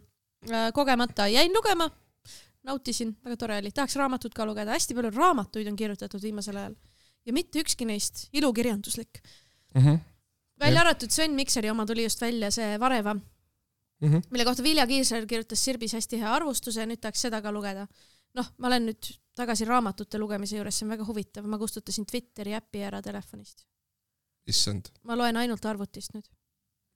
[0.52, 0.68] äh,.
[0.76, 1.88] kogemata jäin lugema,
[2.66, 6.76] nautisin, väga tore oli, tahaks raamatut ka lugeda, hästi palju raamatuid on kirjutatud viimasel ajal
[7.26, 9.22] ja mitte ükski neist ilukirjanduslik.
[9.74, 10.00] Mhm,
[10.60, 10.86] välja Jah.
[10.86, 14.28] arvatud Sven Mikseri oma tuli just välja, see Vareva, mhm.
[14.30, 17.86] mille kohta Vilja Kiisler kirjutas Sirbis hästi hea arvustuse ja nüüd tahaks seda ka lugeda.
[18.34, 22.54] noh, ma olen nüüd tagasi raamatute lugemise juures, see on väga huvitav, ma kustutasin Twitteri
[22.56, 23.66] äpi ära telefonist.
[24.46, 26.28] issand, ma loen ainult arvutist nüüd.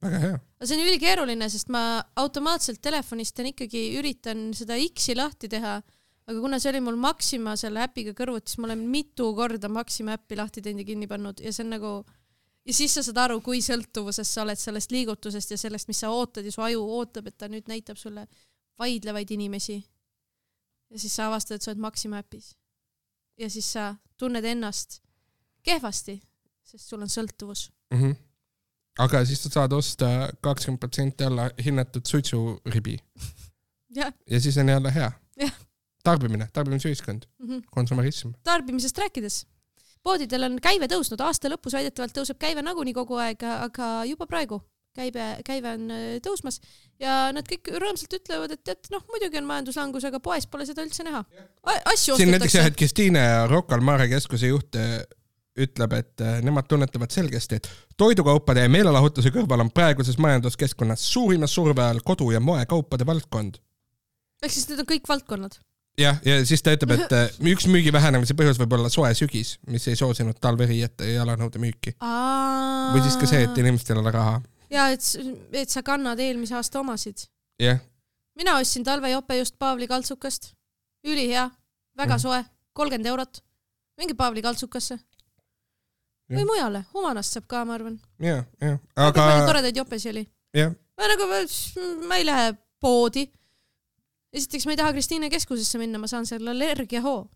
[0.03, 0.39] Väga hea.
[0.59, 1.83] aga see on ülikkeeruline, sest ma
[2.23, 5.79] automaatselt telefonist on ikkagi üritan seda X-i lahti teha,
[6.27, 10.17] aga kuna see oli mul Maxima selle äpiga kõrvuti, siis ma olen mitu korda Maxima
[10.19, 11.93] äppi lahti teinud ja kinni pannud ja see on nagu
[12.67, 16.11] ja siis sa saad aru, kui sõltuvuses sa oled sellest liigutusest ja sellest, mis sa
[16.15, 18.27] ootad ja su aju ootab, et ta nüüd näitab sulle
[18.79, 19.81] vaidlevaid inimesi.
[20.91, 22.57] ja siis sa avastad, et sa oled Maxima äpis.
[23.39, 25.01] ja siis sa tunned ennast
[25.63, 26.21] kehvasti,
[26.63, 27.71] sest sul on sõltuvus.
[27.91, 28.03] mm.
[28.03, 28.15] -hmm.
[28.99, 32.97] Aga siis sa saad osta kakskümmend protsenti alla hinnatud suitsuribi
[34.01, 35.13] jah ja siis on jälle hea
[36.07, 37.49] tarbimine, tarbimisühiskond, mm.
[37.49, 37.63] -hmm.
[37.71, 38.31] konsumerism.
[38.45, 39.47] tarbimisest rääkides,
[40.03, 44.61] poodidel on käive tõusnud, aasta lõpus väidetavalt tõuseb käive nagunii kogu aeg, aga juba praegu
[44.97, 46.61] käibe, käive on äh, tõusmas
[47.03, 50.85] ja nad kõik rõõmsalt ütlevad, et tead, noh, muidugi on majanduslangus, aga poes pole seda
[50.87, 51.25] üldse näha.
[51.93, 52.73] asju siin näiteks jah, ostetakse.
[52.73, 55.03] et Kristiine ja Rocca al Mare keskuse juht eh,
[55.57, 61.47] ütleb, et eh, nemad tunnetavad selgesti, et toidukaupade ja meelelahutuse kõrval on praeguses majanduskeskkonnas suurima
[61.47, 63.57] surve all kodu- ja moekaupade valdkond.
[64.43, 65.57] ehk siis need on kõik valdkonnad.
[65.99, 69.59] jah, ja siis ta ütleb, et eh, üks müügi vähenemise põhjus võib olla soe sügis,
[69.67, 71.97] mis ei soosinud talveriiete ja jalanõude müüki.
[72.01, 74.41] või siis ka see, et inimestel ei ole raha.
[74.71, 75.03] ja et,
[75.53, 77.27] et sa kannad eelmise aasta omasid.
[77.61, 77.81] jah,
[78.37, 80.53] mina ostsin talvejope just Paavli kaltsukast,
[81.07, 81.51] ülihea,
[81.97, 82.21] väga Mhm.
[82.21, 83.43] soe, kolmkümmend eurot.
[83.97, 84.99] minge Paavli kaltsukasse.
[86.31, 88.01] Või mujale, Humanast saab ka, ma arvan.
[88.21, 90.25] ja, ja, väga palju aga toredaid jopesi oli.
[90.99, 91.29] ma nagu,
[92.09, 93.27] ma ei lähe poodi.
[94.33, 97.27] esiteks ma ei taha Kristiine keskusesse minna, ma saan seal allergiahoo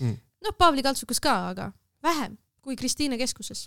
[0.00, 0.14] Mm.
[0.46, 3.64] noh, Paavli kaltsukas ka, aga vähem kui Kristiine keskuses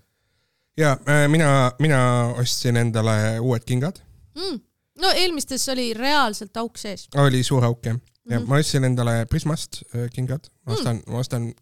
[0.79, 1.99] ja äh, mina, mina
[2.39, 3.99] ostsin endale uued kingad,
[4.35, 4.61] mm..
[5.03, 7.09] no eelmistes oli reaalselt auk sees.
[7.17, 7.99] oli suur auk jah,
[8.29, 8.47] ja Mhm.
[8.49, 11.53] ma ostsin endale Prismast äh, kingad, ma ostan mm., ma ostan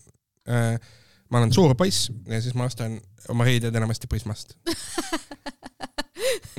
[0.47, 0.79] äh,,
[1.31, 2.99] ma olen suur poiss ja siis ma ostan
[3.31, 4.57] oma riided enamasti Prismast.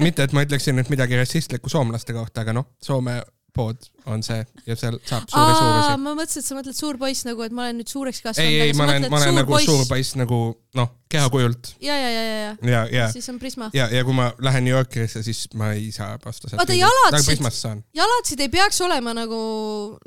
[0.05, 3.21] mitte, et ma ütleksin nüüd midagi rassistlikku soomlaste kohta, aga noh, Soome
[3.53, 5.97] pood on see ja seal saab suuri suurusi.
[6.01, 8.49] ma mõtlesin, et sa mõtled suur poiss nagu, et ma olen nüüd suureks kasvanud.
[8.49, 10.39] ei, ei, ma olen, ma olen nagu suur poiss nagu
[10.79, 13.69] noh, kehakujult ja, ja, ja, ja, ja, ja, ja, siis on Prisma.
[13.77, 16.63] ja, ja kui ma lähen New Yorkisse, siis ma ei saa osta sealt.
[16.63, 19.43] Vaata, jalatsid- jalatsid ei peaks olema nagu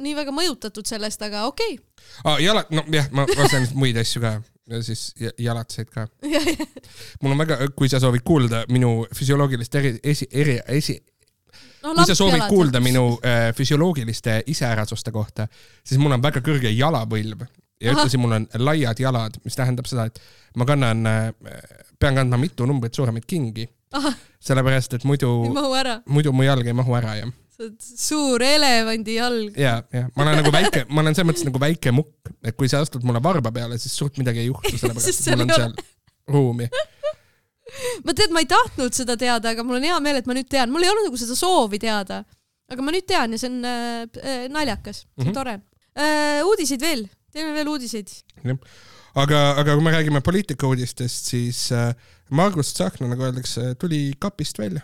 [0.02, 1.78] nii väga mõjutatud sellest, aga okei
[2.26, 6.08] aa, jalad, no jah, ma ostan muid asju ka ja siis ja- jalatseid ka.
[7.22, 10.96] mul on väga, kui sa soovid kuulda minu füsioloogilist eri, esi, eri, esi,
[11.84, 15.48] no, kui sa soovid kuulda minu äh, füsioloogiliste iseärasuste kohta,
[15.86, 17.46] siis mul on väga kõrge jalapõlv
[17.82, 20.20] ja ühtlasi mul on laiad jalad, mis tähendab seda, et
[20.58, 21.04] ma kannan,
[22.00, 23.68] pean kandma mitu numbrit suuremaid kingi,
[24.46, 25.30] sellepärast et muidu
[26.08, 29.58] muidu mu jalg ei mahu ära ja, sa oled suur elevandi jalg.
[29.60, 32.70] ja, ja ma olen nagu väike, ma olen selles mõttes nagu väike mukk, et kui
[32.72, 35.76] sa astud mulle varba peale, siis suurt midagi ei juhtu, sellepärast et mul on seal
[36.36, 36.70] ruumi.
[38.06, 40.50] ma tead, ma ei tahtnud seda teada, aga mul on hea meel, et ma nüüd
[40.52, 42.24] tean, mul ei olnud nagu seda soovi teada.
[42.72, 45.30] aga ma nüüd tean ja see on äh, äh, naljakas, see on mm.
[45.30, 45.38] -hmm.
[45.38, 45.56] tore
[45.96, 46.42] äh,.
[46.50, 48.12] uudiseid veel, teeme veel uudiseid.
[49.16, 51.94] aga, aga kui me räägime poliitikauudistest, siis äh,
[52.30, 54.82] Margus Tsahkna, nagu öeldakse, tuli kapist välja.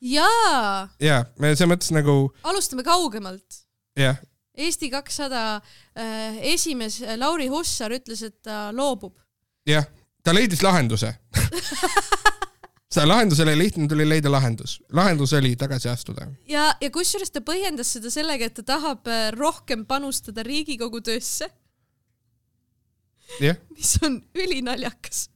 [0.00, 3.62] jaa, ja, selles mõttes nagu alustame kaugemalt
[3.98, 4.18] jah,
[4.58, 5.60] Eesti kakssada
[5.94, 9.14] äh, esimees Lauri Hussar ütles, et ta loobub.
[9.68, 9.86] jah,
[10.24, 11.14] ta leidis lahenduse
[12.94, 14.78] see lahendus oli lihtne, tuli leida lahendus.
[14.92, 16.26] lahendus oli tagasi astuda.
[16.48, 21.50] ja, ja kusjuures ta põhjendas seda sellega, et ta tahab äh, rohkem panustada Riigikogu töösse,
[23.40, 25.28] jah, mis on ülinaljakas.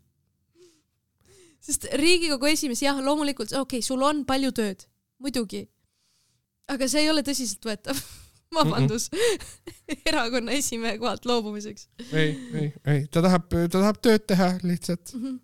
[1.63, 4.85] Sest Riigikogu esimees, jah, loomulikult, okei okay,, sul on palju tööd,
[5.23, 5.67] muidugi.
[6.73, 8.03] aga see ei ole tõsiseltvõetav.
[8.53, 9.99] vabandus mm, -mm.
[10.07, 15.15] erakonna esimehe kohalt loobumiseks ei, ei, ei, ta tahab, ta tahab tööd teha lihtsalt.
[15.15, 15.23] mm.
[15.23, 15.39] -hmm.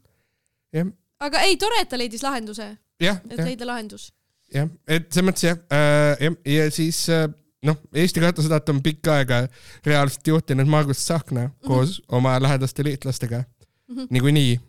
[0.76, 2.66] jah, aga ei, tore, et ta leidis lahenduse,
[3.00, 4.10] et jah, leida lahendus.
[4.54, 7.28] jah, et selles mõttes jah äh,, jah, ja siis äh,
[7.64, 9.42] noh, Eesti katusõdat on pikka aega
[9.86, 13.44] reaalselt juhtinud Margus Tsahkna koos oma lähedaste liitlastega
[13.88, 14.06] Mhm.
[14.10, 14.60] niikuinii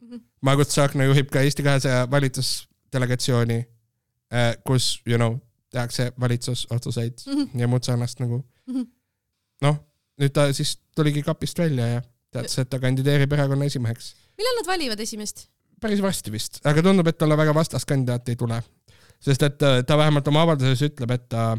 [0.00, 0.16] Mhm.
[0.44, 3.58] Margus Tsahkna juhib ka Eesti kahesaja valitsusdelegatsiooni,
[4.66, 5.38] kus you know
[5.72, 7.60] tehakse valitsusotsuseid Mhm.
[7.60, 8.82] ja muud sarnast nagu Mhm.
[9.62, 9.76] noh,
[10.20, 12.02] nüüd ta siis tuligi kapist välja ja
[12.32, 14.14] teatas, et ta kandideerib erakonna esimeheks.
[14.38, 15.46] millal nad valivad esimest?
[15.80, 18.62] päris varsti vist, aga tundub, et talle väga vastaskandidaati ei tule.
[19.20, 21.56] sest et ta, ta vähemalt oma avalduses ütleb, et ta,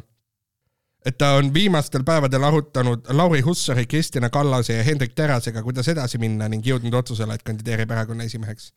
[1.06, 6.18] et ta on viimastel päevadel arutanud Lauri Hussari, Kristina Kallase ja Hendrik Terrasega, kuidas edasi
[6.22, 8.72] minna ning jõudnud otsusele, et kandideerib erakonna esimeheks.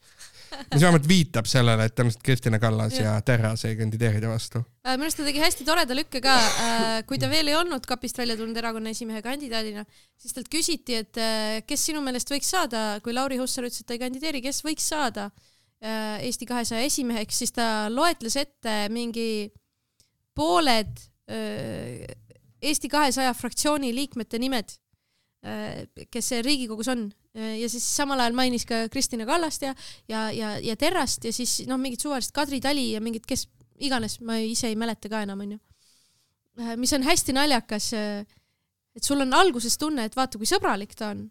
[0.72, 4.62] mis vähemalt viitab sellele, et tõenäoliselt Kristina Kallas ja, ja Terras ei kandideeri ta vastu.
[4.84, 6.36] Äh, minu arust ta tegi hästi toreda lükke ka,
[7.08, 9.84] kui ta veel ei olnud kapist välja tulnud erakonna esimehe kandidaadina,
[10.16, 13.88] siis talt küsiti, et äh, kes sinu meelest võiks saada, kui Lauri Hussar ütles, et
[13.88, 19.28] ta ei kandideeri, kes võiks saada äh, Eesti kahesaja esimeheks, siis ta loetles ette mingi
[20.36, 24.72] pooled äh, Eesti kahesaja fraktsiooni liikmete nimed,
[26.10, 27.04] kes Riigikogus on
[27.38, 29.74] ja siis samal ajal mainis ka Kristina Kallast ja,
[30.08, 33.46] ja, ja, ja Terrast ja siis noh, mingit suvalist Kadri Tali ja mingit, kes
[33.78, 35.58] iganes, ma ise ei mäleta ka enam, onju.
[36.80, 41.28] mis on hästi naljakas, et sul on alguses tunne, et vaata, kui sõbralik ta on.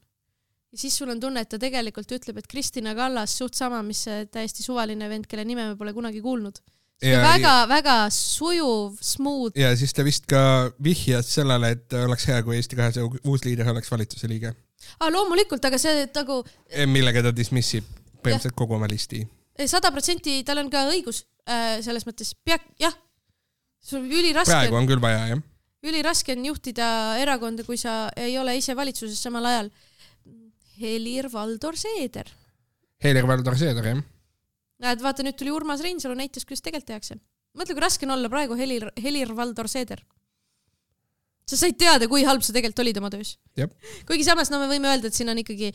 [0.72, 4.06] ja siis sul on tunne, et ta tegelikult ütleb, et Kristina Kallas suht sama, mis
[4.32, 6.62] täiesti suvaline vend, kelle nime me pole kunagi kuulnud.
[6.98, 9.54] Väga-väga sujuv, smooth.
[9.60, 13.70] ja siis ta vist ka vihjas sellele, et oleks hea, kui Eesti kahesaja uus liider
[13.70, 14.54] oleks valitsuse liige,
[14.98, 16.40] aa, loomulikult, aga see nagu
[16.90, 17.86] millega ta dismissib
[18.18, 19.22] põhimõtteliselt kogu oma listi.
[19.70, 22.98] sada protsenti, tal on ka õigus äh, selles mõttes, pea, jah.
[23.78, 25.46] sul üliraske praegu on küll vaja jah.
[25.86, 26.90] üliraske on juhtida
[27.22, 29.72] erakonda, kui sa ei ole ise valitsuses samal ajal.
[30.82, 32.26] Helir-Valdor Seeder.
[33.06, 34.06] Helir-Valdor Seeder jah
[34.84, 37.20] näed, vaata nüüd tuli Urmas Reinsalu näitas, kuidas tegelikult tehakse.
[37.58, 40.04] mõtle, kui raske on olla praegu Helir, Helir-Valdor Seeder.
[41.48, 43.38] sa said teada, kui halb sa tegelikult olid oma töös
[44.06, 45.74] kuigi samas, no me võime öelda, et siin on ikkagi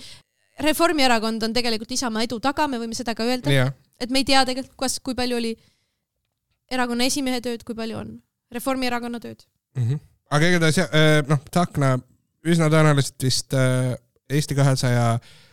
[0.61, 4.45] Reformierakond on tegelikult Isamaa edu taga, me võime seda ka öelda, et me ei tea
[4.45, 5.57] tegelikult, kas, kui palju oli
[6.71, 8.17] erakonna esimehe tööd, kui palju on
[8.53, 9.47] Reformierakonna tööd.
[9.77, 10.01] Mhm.
[10.33, 10.91] aga igatahes jah,
[11.29, 11.97] noh, Tsahkna
[12.49, 13.95] üsna tõenäoliselt vist äh,
[14.33, 15.07] Eesti kahesaja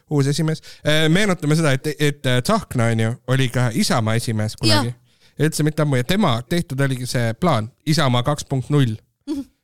[0.10, 0.62] uus esimees.
[1.10, 4.94] meenutame seda, et, et Tsahkna onju oli ka Isamaa esimees kunagi.
[5.40, 8.98] üldse mitte ammu ja tema tehtud oligi see plaan Isamaa kaks punkt null,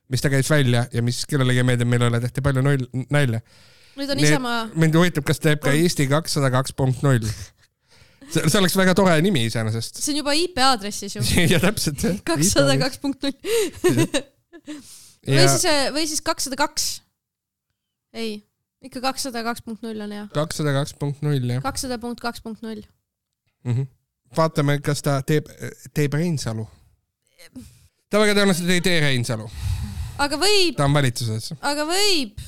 [0.08, 3.42] mis ta käis välja ja mis kellelegi ei meeldinud, mille üle tehti palju null, nalja.
[3.96, 7.26] nüüd on Nii Isamaa, mind huvitab, kas teeb ka Eesti kakssada kaks punkt null.
[8.32, 10.00] see see oleks väga tore nimi iseenesest.
[10.02, 11.24] see on juba IP aadressis ju.
[11.54, 13.36] ja täpselt kakssada kaks punkt null.
[15.26, 16.90] või siis, või siis kakssada kaks.
[18.16, 18.38] ei,
[18.86, 20.26] ikka kakssada kaks punkt null on hea.
[20.34, 22.82] kakssada kaks punkt null jah kakssada punkt kaks punkt null.
[23.64, 23.86] -hmm.
[24.36, 25.50] vaatame, kas ta teeb,
[25.94, 26.66] teeb Reinsalu.
[28.10, 29.48] ta väga tõenäoliselt ei tee Reinsalu,
[30.22, 32.42] aga võib, ta on valitsuses aga võib,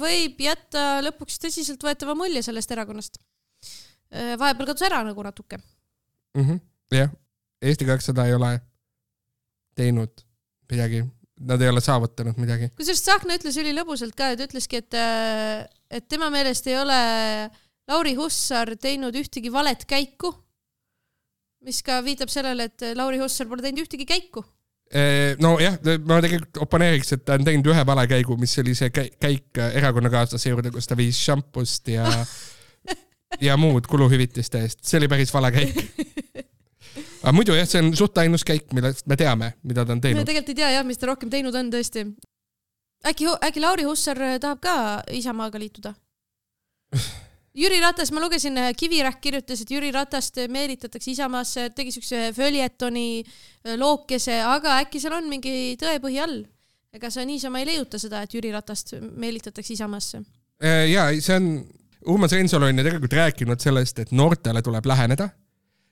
[0.00, 3.20] võib jätta lõpuks tõsiseltvõetava mulje sellest erakonnast.
[4.10, 5.60] vahepeal kadus ära nagu natuke.
[6.36, 6.60] -hmm.
[6.94, 7.12] jah,
[7.62, 8.60] Eesti kakssada ei ole
[9.78, 10.24] teinud
[10.70, 11.04] midagi,
[11.40, 12.70] nad ei ole saavutanud midagi.
[12.78, 14.98] kusjuures Tsahkna ütles ülilõbusalt ka, ta ütleski, et,
[15.90, 16.98] et tema meelest ei ole
[17.88, 20.34] Lauri Hussar teinud ühtegi valet käiku.
[21.64, 24.44] mis ka viitab sellele, et Lauri Hussar pole teinud ühtegi käiku.
[25.40, 29.58] nojah, ma tegelikult oponeeriks, et ta on teinud ühe valekäigu, mis oli see käi- käik
[29.72, 32.06] erakonnakaaslase juurde, kus ta viis šampust ja
[33.48, 35.82] ja muud kuluhüvitiste eest, see oli päris vale käik.
[37.22, 40.06] aga muidu jah, see on suht ainus käik, millest me teame, mida ta on me
[40.08, 40.26] teinud.
[40.26, 42.04] tegelikult ei tea jah, mis ta rohkem teinud on tõesti.
[43.06, 44.74] äkki, äkki Lauri Hussar tahab ka
[45.18, 45.94] Isamaaga liituda?
[47.58, 53.74] Jüri Ratas, ma lugesin, Kivirähk kirjutas, et Jüri Ratast meelitatakse Isamaasse, tegi siukse följetoni äh,
[53.80, 56.44] lookese, aga äkki seal on mingi tõepõhi all.
[56.94, 60.22] ega sa niisama ei leiuta seda, et Jüri Ratast meelitatakse Isamaasse.
[60.62, 61.50] ja see on,
[62.08, 65.28] Urmas Reinsalu on ju tegelikult rääkinud sellest, et noortele tuleb läheneda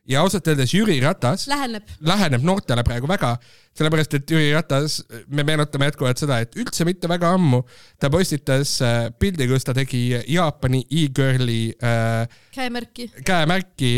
[0.09, 1.89] ja ausalt öeldes Jüri Ratas läheneb.
[2.01, 3.35] läheneb noortele praegu väga,
[3.77, 7.63] sellepärast et Jüri Ratas, me meenutame jätkuvalt seda, et üldse mitte väga ammu
[8.01, 13.11] ta postitas äh, pildi, kus ta tegi Jaapani e-girl'i äh, käemärki.
[13.27, 13.93] käemärki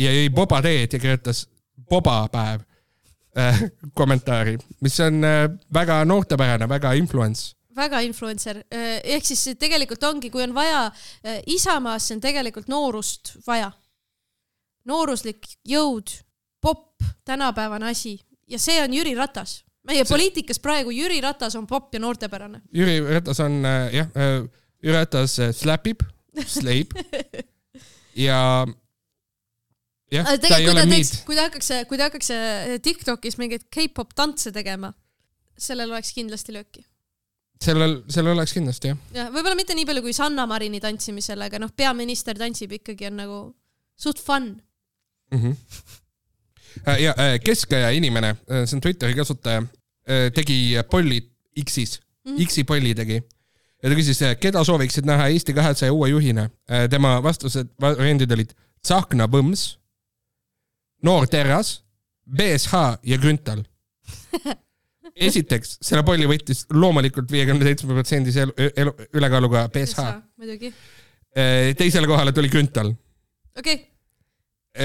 [0.00, 1.44] ja jõi bobateed ja kirjutas
[1.90, 2.62] bobapäev
[3.38, 3.64] äh,
[3.98, 7.54] kommentaari, mis on äh, väga noortepärane, väga influence.
[7.76, 10.90] väga influencer, ehk siis tegelikult ongi, kui on vaja
[11.24, 13.70] eh, Isamaasse on tegelikult noorust vaja.
[14.90, 16.12] Nooruslik jõud,
[16.60, 18.18] popp, tänapäevane asi
[18.50, 19.60] ja see on Jüri Ratas.
[19.86, 20.10] meie see...
[20.12, 22.62] poliitikas praegu Jüri Ratas on popp ja noortepärane.
[22.74, 24.42] Jüri Ratas on äh, jah äh,,
[24.82, 26.04] Jüri Ratas äh, slapib,
[26.46, 26.92] sleib
[28.26, 28.66] ja
[30.10, 32.32] jah, ta ei ole meid kui ta hakkaks, kui ta hakkaks
[32.84, 34.92] Tiktokis mingeid K-pop tantse tegema,
[35.58, 36.84] sellel oleks kindlasti lööki.
[37.62, 39.04] sellel, sellel oleks kindlasti jah.
[39.14, 43.22] jah, võib-olla mitte nii palju kui Sanna Marini tantsimisel, aga noh, peaminister tantsib ikkagi on
[43.22, 43.40] nagu
[44.00, 44.54] suht fun.
[45.30, 45.38] mm.
[45.38, 45.56] -hmm.
[46.98, 49.62] ja äh, keskaja inimene, see on Twitteri kasutaja,
[50.34, 51.20] tegi polli
[51.64, 52.46] X-is mm, -hmm.
[52.46, 53.20] X-i polli tegi
[53.82, 56.50] ja ta küsis, keda sooviksid näha Eesti kahesaja uue juhina.
[56.90, 59.78] tema vastused, variandid olid Tsahkna Põms,
[61.02, 61.82] Noor Terras,
[62.36, 63.62] BSH ja Grünthal.
[65.28, 68.46] esiteks, selle polli võttis loomulikult viiekümne seitsme protsendise
[69.14, 70.06] ülekaaluga BSH.
[70.40, 70.72] muidugi.
[71.78, 72.92] teisele kohale tuli Grünthal
[73.58, 73.86] okei okay.,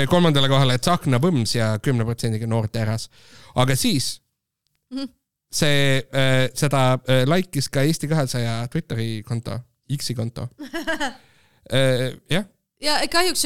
[0.09, 3.09] kolmandale kohale Tsahkna Põms ja kümne protsendiga Noor Terras.
[3.55, 4.21] aga siis
[4.93, 5.09] Mhm.
[5.51, 6.01] see,
[6.53, 9.59] seda äh, like'is ka Eesti kahesaja Twitteri konto,
[9.97, 10.47] X-i konto.
[12.29, 12.45] jah,
[12.81, 13.45] ja kahjuks,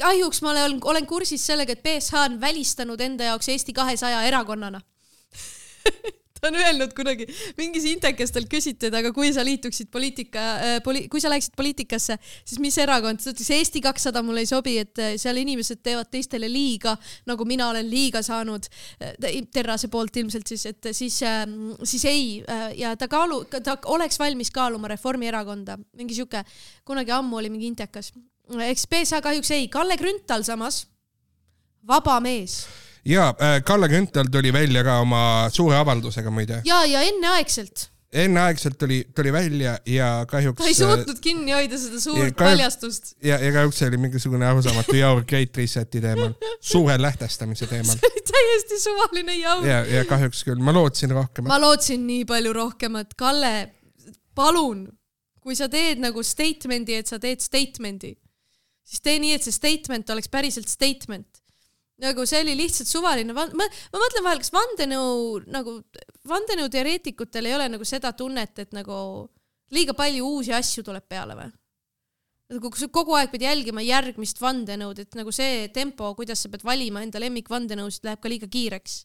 [0.00, 4.80] kahjuks ma olen, olen kursis sellega, et BSH on välistanud enda jaoks Eesti kahesaja erakonnana.
[6.42, 7.26] ta on öelnud kunagi,
[7.58, 11.54] mingis intekas talt küsiti, et aga kui sa liituksid poliitika äh,, poli-, kui sa läheksid
[11.58, 15.82] poliitikasse, siis mis erakond, ta ütles Eesti kakssada mulle ei sobi, et äh, seal inimesed
[15.86, 16.96] teevad teistele liiga,
[17.30, 18.66] nagu mina olen liiga saanud.
[18.98, 21.18] Äh, Terrase poolt ilmselt siis, et siis,
[21.88, 22.22] siis ei
[22.78, 26.42] ja ta kaalu, ta oleks valmis kaaluma Reformierakonda, mingi sihuke,
[26.88, 28.12] kunagi ammu oli mingi intekas.
[28.66, 30.86] eks BSH kahjuks ei, Kalle Grünthal samas,
[31.86, 32.62] vaba mees
[33.04, 36.62] ja äh, Kalle Grünthal tuli välja ka oma suure avaldusega muide.
[36.64, 40.58] ja, ja enneaegselt enneaegselt tuli, tuli välja ja kahjuks.
[40.62, 43.14] ta ei suutnud kinni hoida seda suurt kahjuks- paljastust.
[43.24, 47.96] ja, ja kahjuks oli mingisugune arusaamatu jaur Great Reseti teemal, suure lähtestamise teemal.
[47.96, 49.66] see oli täiesti suvaline jaur.
[49.66, 51.48] ja, ja kahjuks küll, ma lootsin rohkem.
[51.48, 53.54] ma lootsin nii palju rohkemat, Kalle,
[54.34, 54.84] palun,
[55.40, 58.12] kui sa teed nagu statement'i, et sa teed statement'i,
[58.84, 61.41] siis tee nii, et see statement oleks päriselt statement.
[62.02, 65.78] Nagu see oli lihtsalt suvaline, ma, ma mõtlen vahel, kas vandenõu nagu,
[66.28, 68.96] vandenõuteoreetikutel ei ole nagu seda tunnet, et nagu
[69.72, 71.50] liiga palju uusi asju tuleb peale või?
[72.52, 76.50] nagu kui sa kogu aeg pead jälgima järgmist vandenõud, et nagu see tempo, kuidas sa
[76.52, 78.98] pead valima enda lemmikvandenõusid, läheb ka liiga kiireks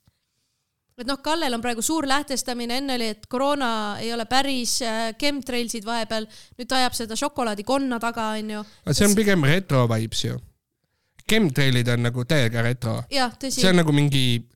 [0.98, 3.70] et noh, Kallel on praegu suur lähtestamine, enne oli, et koroona
[4.02, 4.80] ei ole päris,
[5.22, 6.26] chemtrailsid vahepeal,
[6.58, 8.64] nüüd ta ajab seda šokolaadikonna taga, onju.
[8.86, 10.40] aga see on pigem retro vibes ju.
[11.32, 13.02] Chemtrailid on nagu täiega retro.
[13.50, 14.48] see on nagu mingi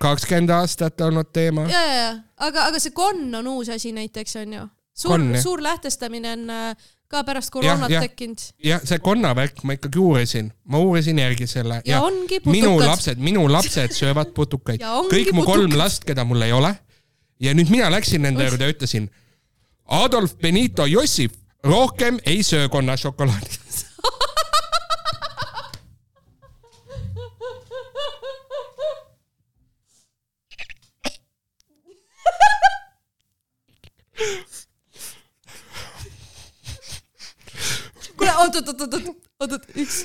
[0.00, 1.66] kakskümmend aastat olnud teema.
[1.70, 4.68] ja, ja, ja, aga, aga see konn on uus asi näiteks onju.
[4.98, 8.42] suur suur lähtestamine on äh, ka pärast koroonat tekkinud.
[8.64, 12.90] jah, see konnavärk ma ikkagi uurisin, ma uurisin järgi selle ja ongi minu putukad.
[12.92, 15.78] lapsed, minu lapsed söövad putukaid kõik mu kolm putukad.
[15.82, 16.74] last, keda mul ei ole.
[17.40, 19.10] ja nüüd mina läksin nende juurde ja ütlesin,
[19.88, 21.32] Adolf Benito Jossif
[21.64, 23.58] rohkem ei söö konnašokolaadi.
[38.38, 39.08] oot, oot, oot, oot, oot,
[39.40, 39.98] oot, oot, üks,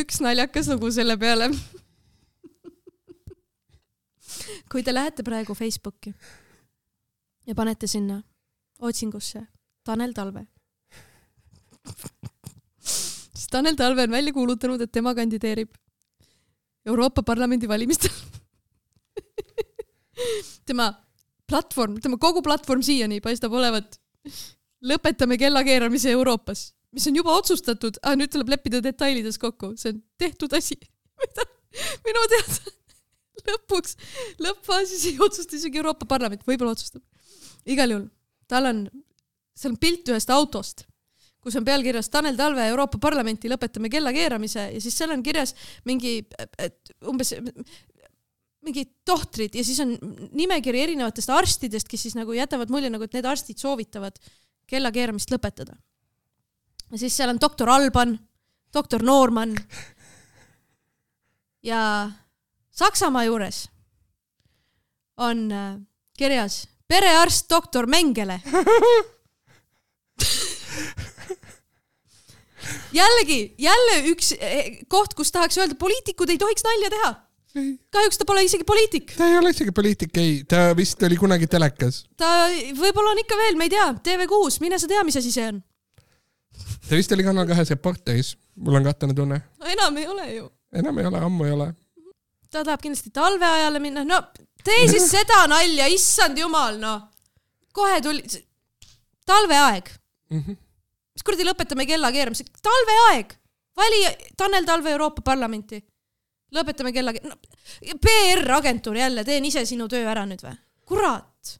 [0.00, 1.50] üks naljakas lugu selle peale.
[4.70, 6.12] kui te lähete praegu Facebooki
[7.46, 8.20] ja panete sinna
[8.78, 9.42] otsingusse
[9.84, 10.44] Tanel Talve,
[13.34, 15.74] siis Tanel Talve on välja kuulutanud, et tema kandideerib
[16.86, 18.12] Euroopa Parlamendi valimistel.
[20.68, 20.92] tema
[21.48, 23.98] platvorm, tema kogu platvorm siiani paistab olevat
[24.86, 30.02] lõpetame kellakeeramise Euroopas, mis on juba otsustatud, aga nüüd tuleb leppida detailides kokku, see on
[30.20, 30.76] tehtud asi.
[32.06, 32.74] minu teada
[33.48, 33.96] lõpuks,
[34.42, 37.02] lõppfaasis ei otsusta isegi Euroopa Parlament, võib-olla otsustab.
[37.68, 38.06] igal juhul,
[38.50, 38.86] tal on,
[39.56, 40.84] seal on pilt ühest autost,
[41.40, 45.54] kus on pealkirjas Tanel Talve Euroopa Parlamenti lõpetame kellakeeramise ja siis seal on kirjas
[45.88, 46.18] mingi
[47.08, 47.32] umbes
[48.60, 49.94] mingid tohtrid ja siis on
[50.36, 54.18] nimekiri erinevatest arstidest, kes siis nagu jätavad mulje nagu, et need arstid soovitavad
[54.70, 55.78] kellakeeramist lõpetada.
[56.96, 58.18] Siis seal on doktor Alban,
[58.74, 59.54] doktor Noorman
[61.62, 62.10] ja
[62.70, 63.68] Saksamaa juures
[65.16, 65.78] on äh,
[66.18, 68.40] kirjas perearst doktor Mengele.
[72.92, 77.10] jällegi, jälle üks eh, koht, kus tahaks öelda, poliitikud ei tohiks nalja teha.
[77.90, 81.46] kahjuks ta pole isegi poliitik, ta ei ole isegi poliitik, ei, ta vist oli kunagi
[81.50, 82.04] telekas.
[82.18, 82.28] ta
[82.78, 85.58] võib-olla on ikka veel, me ei tea, TV6, mine sa tea, mis asi see on.
[86.88, 89.40] Ta vist oli Kanal kahes Reporteris, mul on kahtlane tunne.
[89.72, 90.50] enam ei ole ju.
[90.74, 91.68] enam ei ole, ammu ei ole.
[92.50, 94.22] ta tahab kindlasti talveajale minna, no
[94.64, 97.02] tee siis seda nalja, issand jumal, noh.
[97.72, 98.24] kohe tuli,
[99.26, 99.92] talveaeg.
[100.30, 100.58] Mhm.
[101.14, 103.36] mis kuradi lõpetame kellakeeramise, talveaeg,
[103.76, 104.02] vali
[104.36, 105.80] Tanel Talve Euroopa Parlamenti.
[106.54, 107.36] lõpetame kella no,,
[108.02, 110.56] PR-agentuur jälle, teen ise sinu töö ära nüüd või?
[110.90, 111.54] kurat,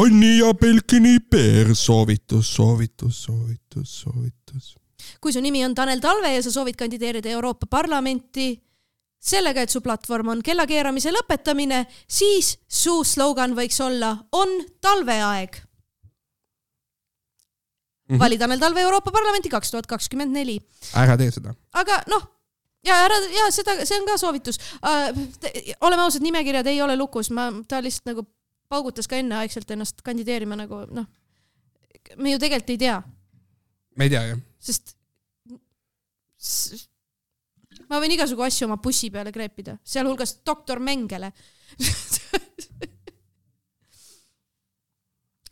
[0.00, 4.76] Anni ja Belkini PR soovitus, soovitus, soovitus, soovitus.
[5.20, 8.54] kui su nimi on Tanel Talve ja sa soovid kandideerida Euroopa Parlamenti
[9.26, 15.62] sellega, et su platvorm on kellakeeramise lõpetamine, siis su slogan võiks olla on talveaeg.
[18.06, 18.20] Mhm.
[18.22, 20.60] vali Tanel Talve Euroopa Parlamenti kaks tuhat kakskümmend neli.
[20.94, 21.54] ära tee seda.
[21.74, 22.22] aga noh,
[22.86, 25.10] ja ära ja seda, see on ka soovitus uh,.
[25.80, 28.26] oleme ausad, nimekirjad ei ole lukus, ma, ta lihtsalt nagu
[28.68, 31.06] paugutas ka enneaegselt ennast kandideerima nagu noh,
[32.16, 32.98] me ju tegelikult ei tea,
[33.96, 34.40] me ei tea jah.
[34.58, 34.96] sest
[37.90, 41.32] ma võin igasugu asju oma bussi peale kreepida, sealhulgas doktor Mengele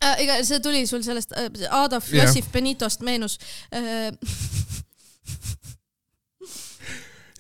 [0.01, 0.17] äh.
[0.25, 2.25] ega see tuli sul sellest äh, Adolf Jah.
[2.25, 3.39] Jossif Benitost meenus
[3.71, 4.11] äh.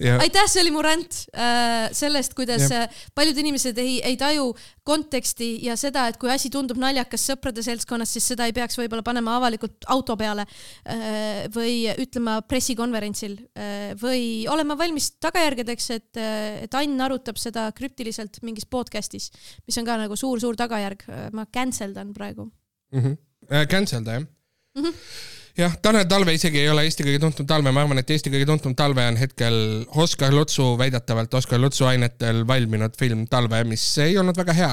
[0.02, 2.88] ja aitäh, see oli mu ränd äh, sellest, kuidas Jah.
[2.88, 4.48] äh, paljud inimesed ei, ei taju
[4.82, 9.04] konteksti ja seda, et kui asi tundub naljakas sõprade seltskonnas, siis seda ei peaks võib-olla
[9.06, 16.22] panema avalikult auto peale äh, või ütlema pressikonverentsil äh, või olema valmis tagajärgedeks, et,
[16.66, 19.30] et Ain arutab seda krüptiliselt mingis podcast'is,
[19.66, 21.06] mis on ka nagu suur-suur tagajärg.
[21.32, 22.50] ma cancel dan praegu.
[22.92, 23.00] mm.
[23.00, 23.66] -hmm.
[23.70, 24.86] Cancel ta jah mm Mhm.
[24.86, 25.43] -hmm.
[25.58, 28.48] jah, Tanel Talve isegi ei ole Eesti kõige tuntum talve, ma arvan, et Eesti kõige
[28.48, 29.56] tuntum talve on hetkel
[30.02, 34.72] Oskar Lutsu, väidetavalt Oskar Lutsu ainetel valminud film Talve, mis ei olnud väga hea.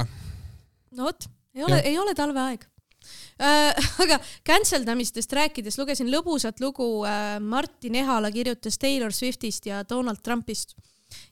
[0.98, 2.66] no vot, ei ole, ei ole talveaeg
[3.42, 3.90] äh.
[4.04, 10.24] aga cancel damistest rääkides lugesin lõbusat lugu äh,, Martin Ehala kirjutas Taylor Swiftist ja Donald
[10.24, 10.76] Trumpist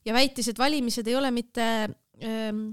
[0.05, 1.65] ja väitis, et valimised ei ole mitte
[2.23, 2.63] ähm,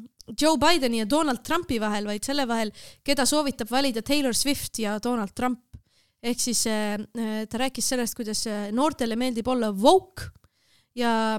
[0.41, 2.73] Joe Bideni ja Donald Trumpi vahel, vaid selle vahel,
[3.07, 5.61] keda soovitab valida Taylor Swift ja Donald Trump.
[6.27, 10.31] Ehk siis äh, äh, ta rääkis sellest, kuidas äh, noortele meeldib olla woke
[10.97, 11.39] ja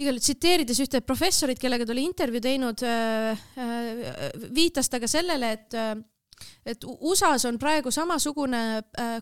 [0.00, 2.82] igal juhul tsiteerides ühte professorit, kellega ta oli intervjuu teinud,
[4.56, 5.76] viitas ta ka sellele, et
[6.64, 8.62] et USA-s on praegu samasugune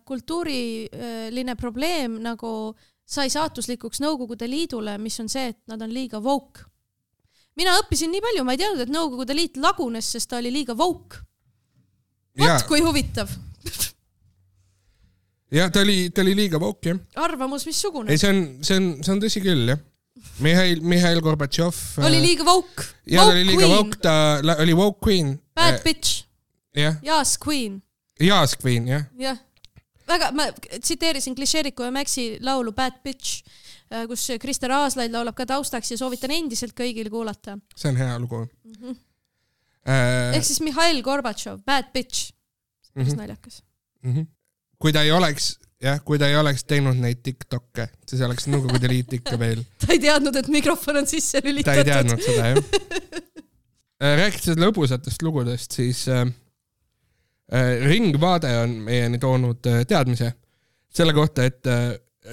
[0.07, 2.53] kultuuriline probleem nagu
[3.03, 6.63] sai saatuslikuks Nõukogude Liidule, mis on see, et nad on liiga woke.
[7.59, 10.79] mina õppisin nii palju, ma ei teadnud, et Nõukogude Liit lagunes, sest ta oli liiga
[10.79, 11.25] woke.
[12.39, 13.35] vot, kui huvitav
[15.51, 16.99] ja ta oli, ta oli liiga woke jah.
[17.17, 19.79] arvamus, missugune ei, see on, see on, see on tõsi küll jah.
[20.43, 21.77] Mihhail, Mihhail Gorbatšov.
[22.03, 22.85] oli liiga woke.
[23.07, 24.15] ja ta oli liiga woke, ta
[24.59, 25.37] oli woke queen.
[25.55, 26.25] Bad bitch,
[26.75, 27.81] jah, Yas queen
[28.21, 29.05] Yas queen jah.
[29.19, 29.39] jah,
[30.09, 30.49] väga, ma
[30.81, 33.45] tsiteerisin Klišeriku ja Maxi laulu Bad Bitch,
[34.11, 37.59] kus Krister Aaslaid laulab ka taustaks ja soovitan endiselt kõigil kuulata.
[37.77, 38.75] see on hea lugu mm.
[38.83, 40.35] -hmm.
[40.35, 42.33] ehk siis Mihhail Gorbatšov, Bad Bitch,
[42.95, 43.21] päris Mhm.
[43.23, 43.63] naljakas.
[44.03, 44.15] mm.
[44.15, 44.27] -hmm.
[44.79, 45.53] Kui ta ei oleks,
[45.83, 49.63] jah, kui ta ei oleks teinud neid Tiktok'e, siis oleks Nõukogude Liit ikka veel.
[49.83, 51.93] ta ei teadnud, et mikrofon on sisse ta ei lülitatud.
[51.93, 53.23] teadnud seda jah.
[54.23, 56.27] rääkides lõbusatest lugudest, siis äh,
[57.53, 60.33] äh, Ringvaade on meieni toonud äh, teadmise,
[60.95, 61.91] selle kohta, et äh,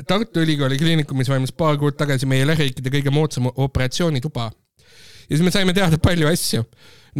[0.07, 4.51] Tartu Ülikooli Kliinikumis valmis paar kuud tagasi meie lähiriikide kõige moodsam operatsioonituba.
[5.29, 6.65] ja siis me saime teada palju asju,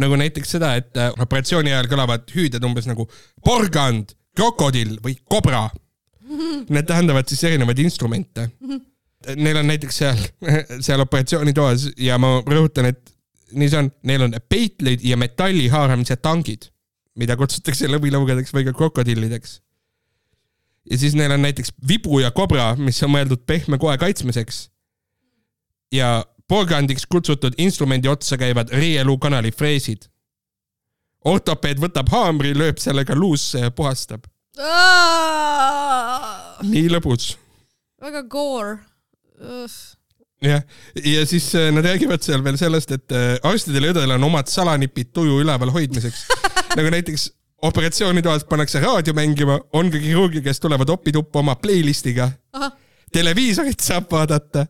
[0.02, 3.08] nagu näiteks seda, et äh, operatsiooni ajal kõlavad hüüded umbes nagu
[3.44, 5.66] porgand, krokodill või kobra.
[6.68, 8.48] Need tähendavad siis erinevaid instrumente.
[9.36, 10.22] Neil on näiteks seal,
[10.84, 13.14] seal operatsioonitoas ja ma rõhutan, et
[13.56, 16.68] nii see on, neil on peitleid ja metalli haaramise tangid,
[17.18, 19.60] mida kutsutakse lõvilõugadeks või ka krokodillideks.
[20.90, 24.68] ja siis neil on näiteks vibu ja kobra, mis on mõeldud pehme koe kaitsmiseks.
[25.92, 30.06] ja porgandiks kutsutud instrumendi otsa käivad riieluukanali freesid.
[31.26, 34.28] Ortopeed võtab haamri, lööb sellega luusse ja puhastab.
[36.66, 37.34] nii lõbus
[38.06, 38.78] väga gore.
[40.42, 40.62] jah,
[41.04, 44.50] ja siis äh, nad räägivad seal veel sellest, et äh, arstidel ja õdedel on omad
[44.52, 46.26] salanipid tuju üleval hoidmiseks.
[46.78, 47.30] nagu näiteks
[47.66, 52.30] operatsioonitoas pannakse raadio mängima, on ka kirurgi, kes tulevad opituppa oma playlist'iga.
[52.56, 52.74] ahah,
[53.16, 54.66] televiisorit saab vaadata.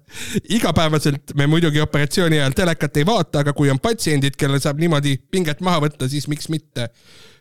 [0.48, 5.16] igapäevaselt me muidugi operatsiooni ajal telekat ei vaata, aga kui on patsiendid, kellel saab niimoodi
[5.30, 6.88] pinget maha võtta, siis miks mitte.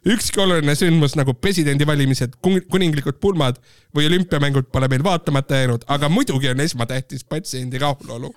[0.06, 3.58] ükski oluline sündmus nagu presidendivalimised, kuninglikud pulmad
[3.96, 8.34] või olümpiamängud pole meil vaatamata jäänud, aga muidugi on esmatähtis patsiendi rahulolu.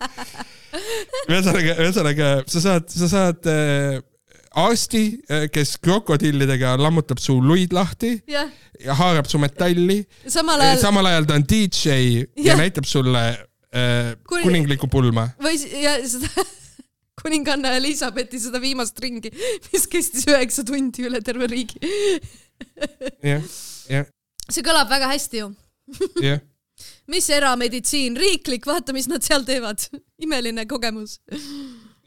[1.31, 4.01] ühesõnaga, ühesõnaga sa saad, sa saad äh,
[4.57, 5.03] arsti,
[5.53, 8.49] kes krokodillidega lammutab su luid lahti jah,
[8.81, 13.25] ja haarab su metalli samal ajal samal ajal ta on DJ ja, ja näitab sulle
[13.29, 15.29] äh, Kuni- kuninglikku pulma.
[15.43, 16.29] või ja seda
[17.23, 19.33] kuninganna Elizabethi seda viimast ringi,
[19.73, 21.81] mis kestis üheksa tundi üle terve riigi.
[23.27, 23.43] jah,
[23.91, 24.07] jah,
[24.49, 25.49] see kõlab väga hästi ju.
[26.23, 26.39] jah,
[27.13, 29.83] mis erameditsiin, riiklik, vaata, mis nad seal teevad.
[30.23, 31.19] imeline kogemus.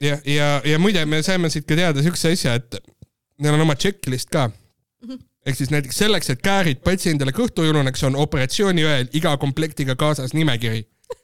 [0.02, 2.80] ja, ja, ja muide, me saime siit ka teada siukse asja, et
[3.42, 4.50] neil on oma checklist ka.
[5.46, 9.96] ehk siis näiteks selleks, et käärid patsiendile kõhtu ei ununeks, on operatsiooni ajal iga komplektiga
[9.98, 10.84] kaasas nimekiri.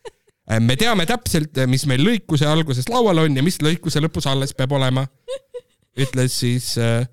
[0.70, 4.74] me teame täpselt, mis meil lõikuse alguses laual on ja mis lõikuse lõpus alles peab
[4.78, 5.06] olema,
[6.04, 7.06] ütles siis äh,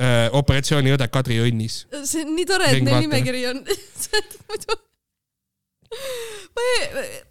[0.00, 1.84] äh, operatsiooniõde Kadri Õnnis.
[2.04, 3.64] see on nii tore, et neil nimekiri on.
[5.90, 6.82] ma ei,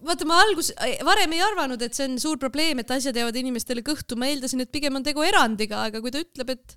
[0.04, 0.72] vaata, ma algus,
[1.08, 4.64] varem ei arvanud, et see on suur probleem, et asjad jäävad inimestele kõhtu, ma eeldasin,
[4.66, 6.76] et pigem on tegu erandiga, aga kui ta ütleb, et,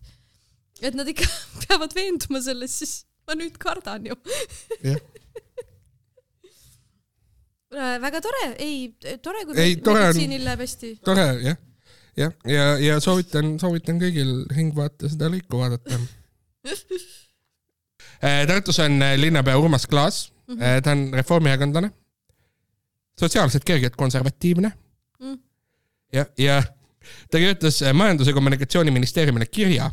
[0.83, 1.27] et nad ikka
[1.67, 2.95] peavad veenduma selles, siis
[3.27, 4.17] ma nüüd kardan ju.
[4.83, 5.01] jah,
[8.03, 10.95] väga tore, ei, tore, kui Ei, tore on- meditsiinil läheb hästi.
[11.07, 11.57] tore jah,
[12.21, 15.99] jah, ja, ja soovitan, soovitan kõigil Ringvaate seda lõiku vaadata.
[18.23, 20.83] Tartus on äh, linnapea Urmas Klaas mm, -hmm.
[20.83, 21.91] ta on reformierakondlane,
[23.21, 24.73] sotsiaalselt kergelt konservatiivne
[25.21, 25.39] Mm.
[26.13, 26.63] ja, ja
[27.31, 29.91] ta kirjutas äh, Majandus- ja Kommunikatsiooniministeeriumile kirja.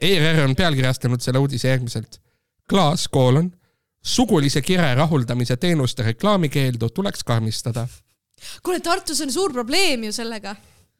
[0.00, 2.20] ERR on pealkirjastanud selle uudise järgmiselt.
[2.70, 3.52] Klaas, koolon,
[4.04, 7.88] sugulise kire rahuldamise teenuste reklaamikeeldu tuleks karmistada
[8.62, 10.56] kuule, Tartus on suur probleem ju sellega.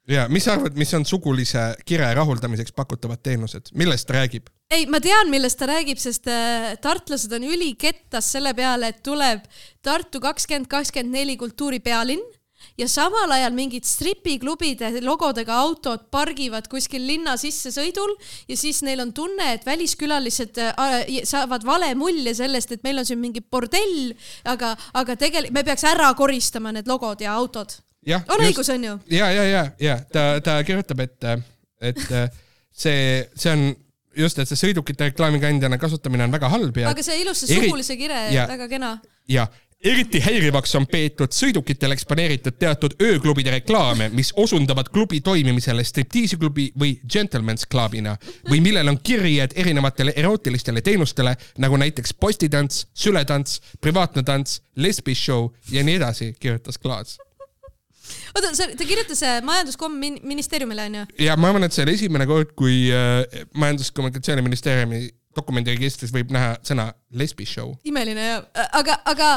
[0.09, 4.47] ja mis sa arvad, mis on sugulise kire rahuldamiseks pakutavad teenused, millest räägib?
[4.71, 9.45] ei, ma tean, millest ta räägib, sest äh, tartlased on ülikettas selle peale, et tuleb
[9.85, 12.25] Tartu kakskümmend kakskümmend neli kultuuripealinn
[12.81, 18.17] ja samal ajal mingid stripiklubide logodega autod pargivad kuskil linna sissesõidul
[18.49, 20.99] ja siis neil on tunne, et väliskülalised äh,
[21.29, 24.13] saavad vale mulje sellest, et meil on siin mingi bordell,
[24.51, 27.79] aga, aga tegelikult me peaks ära koristama need logod ja autod.
[28.35, 28.99] on õigus, on ju?
[29.15, 31.33] ja, ja, ja, ja ta, ta kirjutab, et,
[31.81, 32.07] et
[32.75, 33.69] see, see on
[34.17, 37.99] just, et see sõidukite reklaamikandjana kasutamine on väga halb ja, aga see ilus, see sugulise
[37.99, 38.97] kire ja-, väga kena.
[39.31, 39.47] ja
[39.85, 46.97] eriti häirivaks on peetud sõidukitel eksponeeritud teatud ööklubide reklaame, mis osundavad klubi toimimisele striptiisiklubi või
[47.05, 48.17] gentleman's clubina
[48.49, 55.85] või millel on kirjed erinevatele erootilistele teenustele nagu näiteks postitants, sületants, privaatne tants, lesbishow ja
[55.85, 57.19] nii edasi, kirjutas Klaas
[58.35, 61.05] oota, sa, ta kirjutas äh, majandus-kommunikatsiooniministeeriumile onju?
[61.27, 63.23] ja ma arvan, et see oli esimene kord, kui äh,
[63.59, 67.75] Majandus- ja Kommunikatsiooniministeeriumi dokumendiregistris võib näha sõna lesbishow.
[67.89, 68.39] imeline ja,
[68.79, 69.33] aga, aga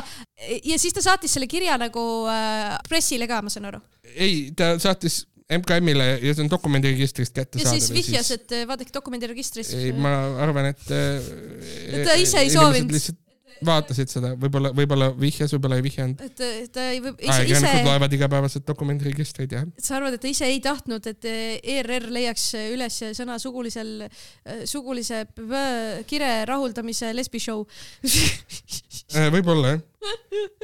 [0.63, 3.81] ja siis ta saatis selle kirja nagu äh, pressile ka, ma saan aru.
[4.15, 7.79] ei, ta saatis MKM-ile ja see on dokumendiregistrist ja kättesaadav.
[7.79, 9.73] siis vihjas, et äh, vaadake dokumendiregistris.
[9.73, 10.13] ei, ma
[10.43, 10.85] arvan, et.
[10.91, 12.93] Et ta ise ei soovinud.
[12.93, 13.17] lihtsalt
[13.65, 16.21] vaatasid seda, võib-olla, võib-olla vihjas, võib-olla ei vihjanud.
[16.23, 19.67] et ta ei või ise, ise, loevad igapäevaselt dokumendiregistreid, jah.
[19.81, 24.07] sa arvad, et ta ise ei tahtnud, et ERR leiaks üles sõna sugulisel,
[24.69, 27.65] sugulise põ- kire rahuldamise lesbishow.
[29.09, 29.79] Äh, võib-olla jah,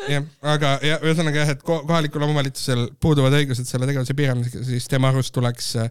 [0.05, 4.85] jah, aga ja ühesõnaga jah, et ko- kohalikul omavalitsusel puuduvad õigused selle tegevuse piiramiseks, siis
[4.91, 5.89] tema arust tuleks äh,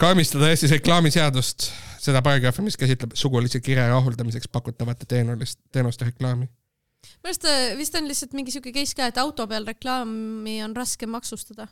[0.00, 1.68] karmistada Eestis reklaamiseadust,
[2.00, 6.48] seda paragrahvi, mis käsitleb sugulise kire rahuldamiseks pakutavate teenulist, teenuste reklaami.
[7.10, 10.76] minu arust äh, vist on lihtsalt mingi siuke case ka, et auto peal reklaami on
[10.76, 11.68] raske maksustada,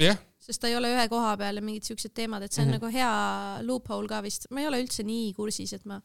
[0.00, 2.70] jah, sest ta ei ole ühe koha peal ja mingid siuksed teemad, et see on
[2.70, 2.82] mm -hmm.
[2.82, 4.50] nagu hea loophole ka vist.
[4.50, 6.00] ma ei ole üldse nii kursis, et ma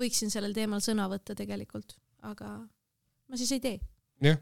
[0.00, 2.58] võiksin sellel teemal sõna võtta tegelikult, aga
[3.28, 3.80] ma siis ei tee.
[4.20, 4.40] jah,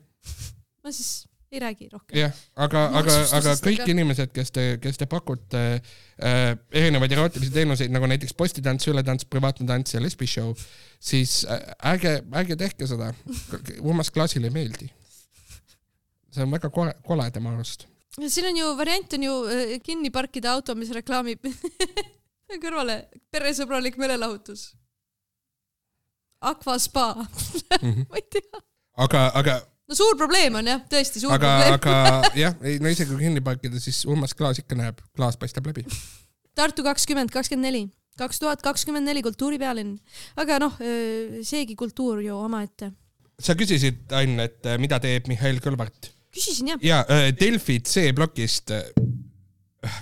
[0.82, 2.18] ma siis ei räägi rohkem.
[2.18, 2.34] jah,
[2.66, 6.42] aga, aga, aga kõik inimesed, kes te, kes te pakute äh,
[6.74, 10.52] erinevaid erootilisi teenuseid nagu näiteks postitants, ületants, privaatne tants ja lesbishow,
[10.98, 11.62] siis äh,
[11.94, 13.12] ärge, ärge tehke seda.
[13.80, 14.90] Urmas Klaasile ei meeldi.
[16.34, 17.86] see on väga kole, kole tema arust.
[18.18, 21.46] siin on ju, variant on ju äh, kinni parkida auto, mis reklaamib
[22.64, 24.72] kõrvale peresõbralik meelelahutus.
[26.44, 27.12] Aqua spa,
[28.10, 28.60] ma ei tea.
[29.00, 31.76] aga, aga, no suur probleem on jah, tõesti suur aga, probleem.
[31.78, 35.68] aga jah, ei no isegi kui kinni parkida, siis Urmas Klaas ikka näeb, klaas paistab
[35.70, 35.86] läbi.
[36.54, 37.84] Tartu kakskümmend kakskümmend neli,
[38.20, 39.96] kaks tuhat kakskümmend neli kultuuripealinn,
[40.40, 40.76] aga noh,
[41.44, 42.92] seegi kultuur ju omaette.
[43.40, 48.70] sa küsisid, Ain, et äh, mida teeb Mihhail Kõlvart küsisin jah, ja äh, Delfi C-plokist
[48.74, 48.86] äh,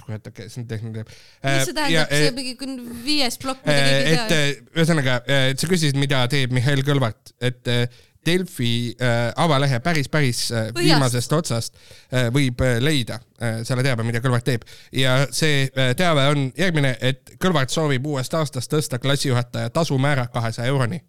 [0.07, 1.05] kurat, okei, see on tehniline.
[1.07, 4.47] mis see tähendab, see on mingi viies plokk, mida keegi ei et tea.
[4.47, 10.09] äh, ühesõnaga, et sa küsisid, mida teeb Mihhail Kõlvart, et äh, Delfi äh, avalehe päris,
[10.09, 15.23] päris äh, viimasest otsast äh, võib äh, leida äh, selle teabe, mida Kõlvart teeb ja
[15.35, 21.03] see äh, teave on järgmine, et Kõlvart soovib uuest aastast tõsta klassijuhataja tasumäära kahesaja euroni.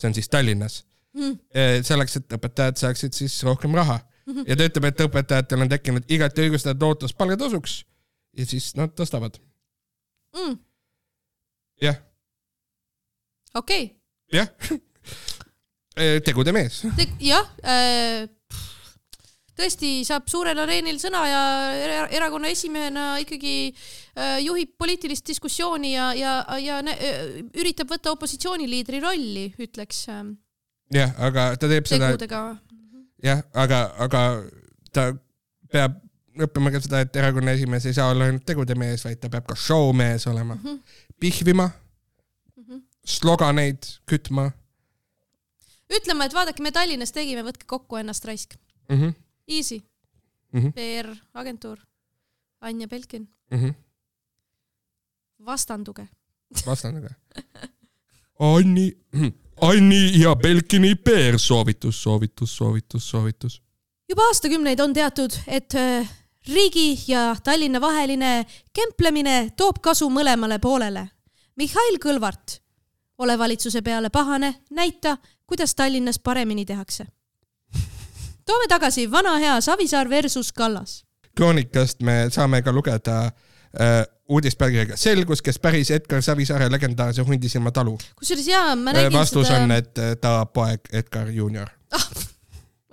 [0.00, 1.40] see on siis Tallinnas Mm.
[1.82, 3.96] Selleks, et õpetajad saaksid siis rohkem raha
[4.46, 7.80] ja ta ütleb, et õpetajatel on tekkinud igati õigustatud ootus palgatõusuks
[8.38, 9.40] ja siis nad tõstavad.
[10.36, 10.54] Mm,
[11.82, 11.98] jah,
[13.58, 13.88] okei,
[14.32, 14.52] jah.
[16.24, 16.82] tegude mees.
[17.20, 17.46] jah,
[19.60, 21.40] tõesti saab suurel areenil sõna ja
[21.76, 29.02] era- erakonna esimehena ikkagi äh, juhib poliitilist diskussiooni ja, ja, ja äh, üritab võtta opositsiooniliidri
[29.04, 30.06] rolli, ütleks
[30.94, 32.12] jah, aga ta teeb seda,
[33.24, 34.22] jah, aga, aga
[34.94, 35.10] ta
[35.70, 35.98] peab
[36.40, 39.48] õppima ka seda, et erakonna esimees ei saa olla ainult tegude mees, vaid ta peab
[39.50, 40.56] ka showmees olema.
[41.20, 41.68] pihvima,
[43.04, 44.50] sloganeid kütma
[45.96, 48.54] ütlema, et vaadake, me Tallinnas tegime, võtke kokku ennast raisk.
[48.88, 48.96] mm.
[48.96, 49.14] -hmm.
[49.48, 49.82] Easy
[50.52, 50.72] Mm -hmm.
[50.72, 51.78] PR agentuur,
[52.60, 53.74] Anja Belkin, Mm -hmm.
[55.46, 56.08] vastanduge.
[56.66, 57.08] vastandaga.
[58.38, 58.96] Anni,
[59.60, 63.62] Anni ja Belkini PR soovitus, soovitus, soovitus, soovitus.
[64.08, 66.10] juba aastakümneid on teatud, et äh,
[66.48, 71.08] riigi ja Tallinna vaheline kemplemine toob kasu mõlemale poolele.
[71.56, 72.60] Mihhail Kõlvart,
[73.18, 75.18] ole valitsuse peale pahane, näita,
[75.50, 77.06] kuidas Tallinnas paremini tehakse.
[78.46, 81.04] toome tagasi vana hea Savisaar versus Kallas.
[81.36, 87.98] kroonikast me saame ka lugeda äh, uudispealkirjaga Selgus, kes päris Edgar Savisaare legendaarse Hundisilma talu.
[88.18, 91.72] kusjuures jaa, ma nägin vastus seda on, et äh, ta poeg Edgar Junior.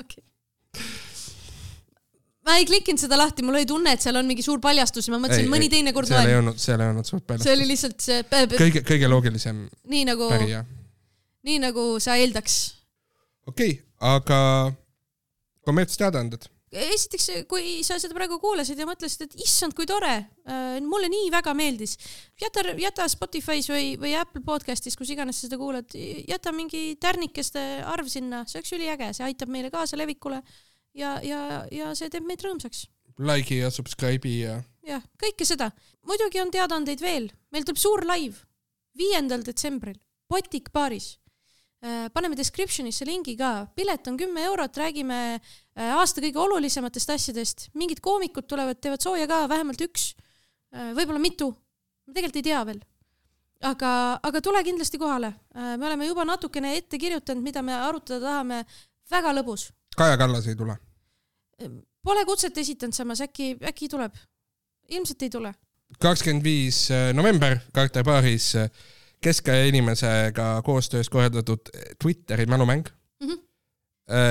[0.01, 0.23] okei.
[2.45, 5.13] ma ei klikkinud seda lahti, mul oli tunne, et seal on mingi suur paljastus ja
[5.13, 7.45] ma mõtlesin, mõni teine kord seal ei olnud, seal ei olnud suurt palju.
[7.45, 8.25] see oli lihtsalt see,
[8.57, 10.65] kõige, kõige loogilisem nii nagu, pärija.
[11.45, 12.59] Nii nagu sa eeldaks
[13.47, 14.39] okei okay,, aga
[15.67, 16.47] kommertsteadaanded.
[16.71, 21.29] esiteks, kui sa seda praegu kuulasid ja mõtlesid, et issand, kui tore äh,, mulle nii
[21.33, 21.95] väga meeldis,
[22.41, 25.95] jäta, jäta Spotify's või, või Apple podcast'is, kus iganes sa seda kuulad,
[26.27, 30.41] jäta mingi tärnikeste arv sinna, see oleks üliäge, see aitab meile kaasa levikule
[30.97, 32.87] ja, ja, ja see teeb meid rõõmsaks.
[33.17, 35.71] Like'i ja subscribe'i ja jah, kõike seda.
[36.07, 38.43] muidugi on teadaandeid veel, meil tuleb suur live
[38.97, 41.15] viiendal detsembril Botik baaris.
[42.13, 48.01] Paneme description'isse lingi ka, pilet on kümme eurot, räägime äh, aasta kõige olulisematest asjadest, mingid
[48.03, 50.11] koomikud tulevad, teevad sooja ka, vähemalt üks,
[50.97, 51.51] võib-olla mitu,
[52.07, 52.81] ma tegelikult ei tea veel.
[53.65, 53.91] aga,
[54.29, 58.59] aga tule kindlasti kohale, me oleme juba natukene ette kirjutanud, mida me arutada tahame,
[59.09, 59.69] väga lõbus.
[59.97, 60.75] Kaja Kallas ei tule.
[62.03, 64.17] Pole kutset esitanud samas, äkki, äkki tuleb?
[64.87, 65.49] ilmselt ei tule
[66.03, 68.69] kakskümmend viis november Carter baaris äh,
[69.21, 71.69] keskaja inimesega koostöös korraldatud
[72.01, 72.85] Twitteri mälumäng
[73.21, 73.29] mm.
[73.29, 73.39] -hmm.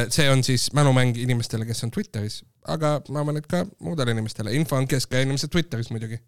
[0.08, 4.54] see on siis mälumäng inimestele, kes on Twitteris, aga ma arvan, et ka muudele inimestele,
[4.54, 6.18] info on keskaja inimesed Twitteris muidugi.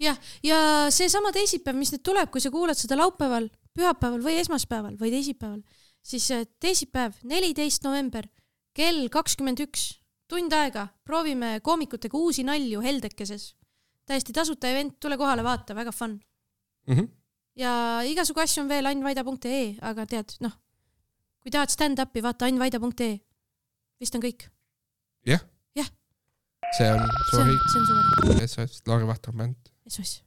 [0.00, 4.98] jah, ja seesama teisipäev, mis nüüd tuleb, kui sa kuulad seda laupäeval, pühapäeval või esmaspäeval
[5.00, 5.62] või teisipäeval,
[6.02, 8.26] siis äh, teisipäev, neliteist november
[8.78, 9.98] kell kakskümmend üks,
[10.30, 13.54] tund aega, proovime koomikutega uusi nalju Heldekeses.
[14.08, 16.20] täiesti tasuta event, tule kohale, vaata, väga fun.
[16.88, 17.08] Mm -hmm.
[17.58, 17.72] Ja
[18.06, 20.54] igasugu asju on veel annvaida.ee, aga tead, noh,
[21.42, 23.18] kui tahad stand-up'i, vaata annvaida.ee.
[24.00, 24.46] vist on kõik.
[25.26, 25.42] jah
[25.76, 25.90] Jah.
[26.76, 28.48] see on see on sorry,, see on suvaline.
[28.48, 29.56] SOS Lauri Vahter bänd.
[29.88, 30.22] SOS.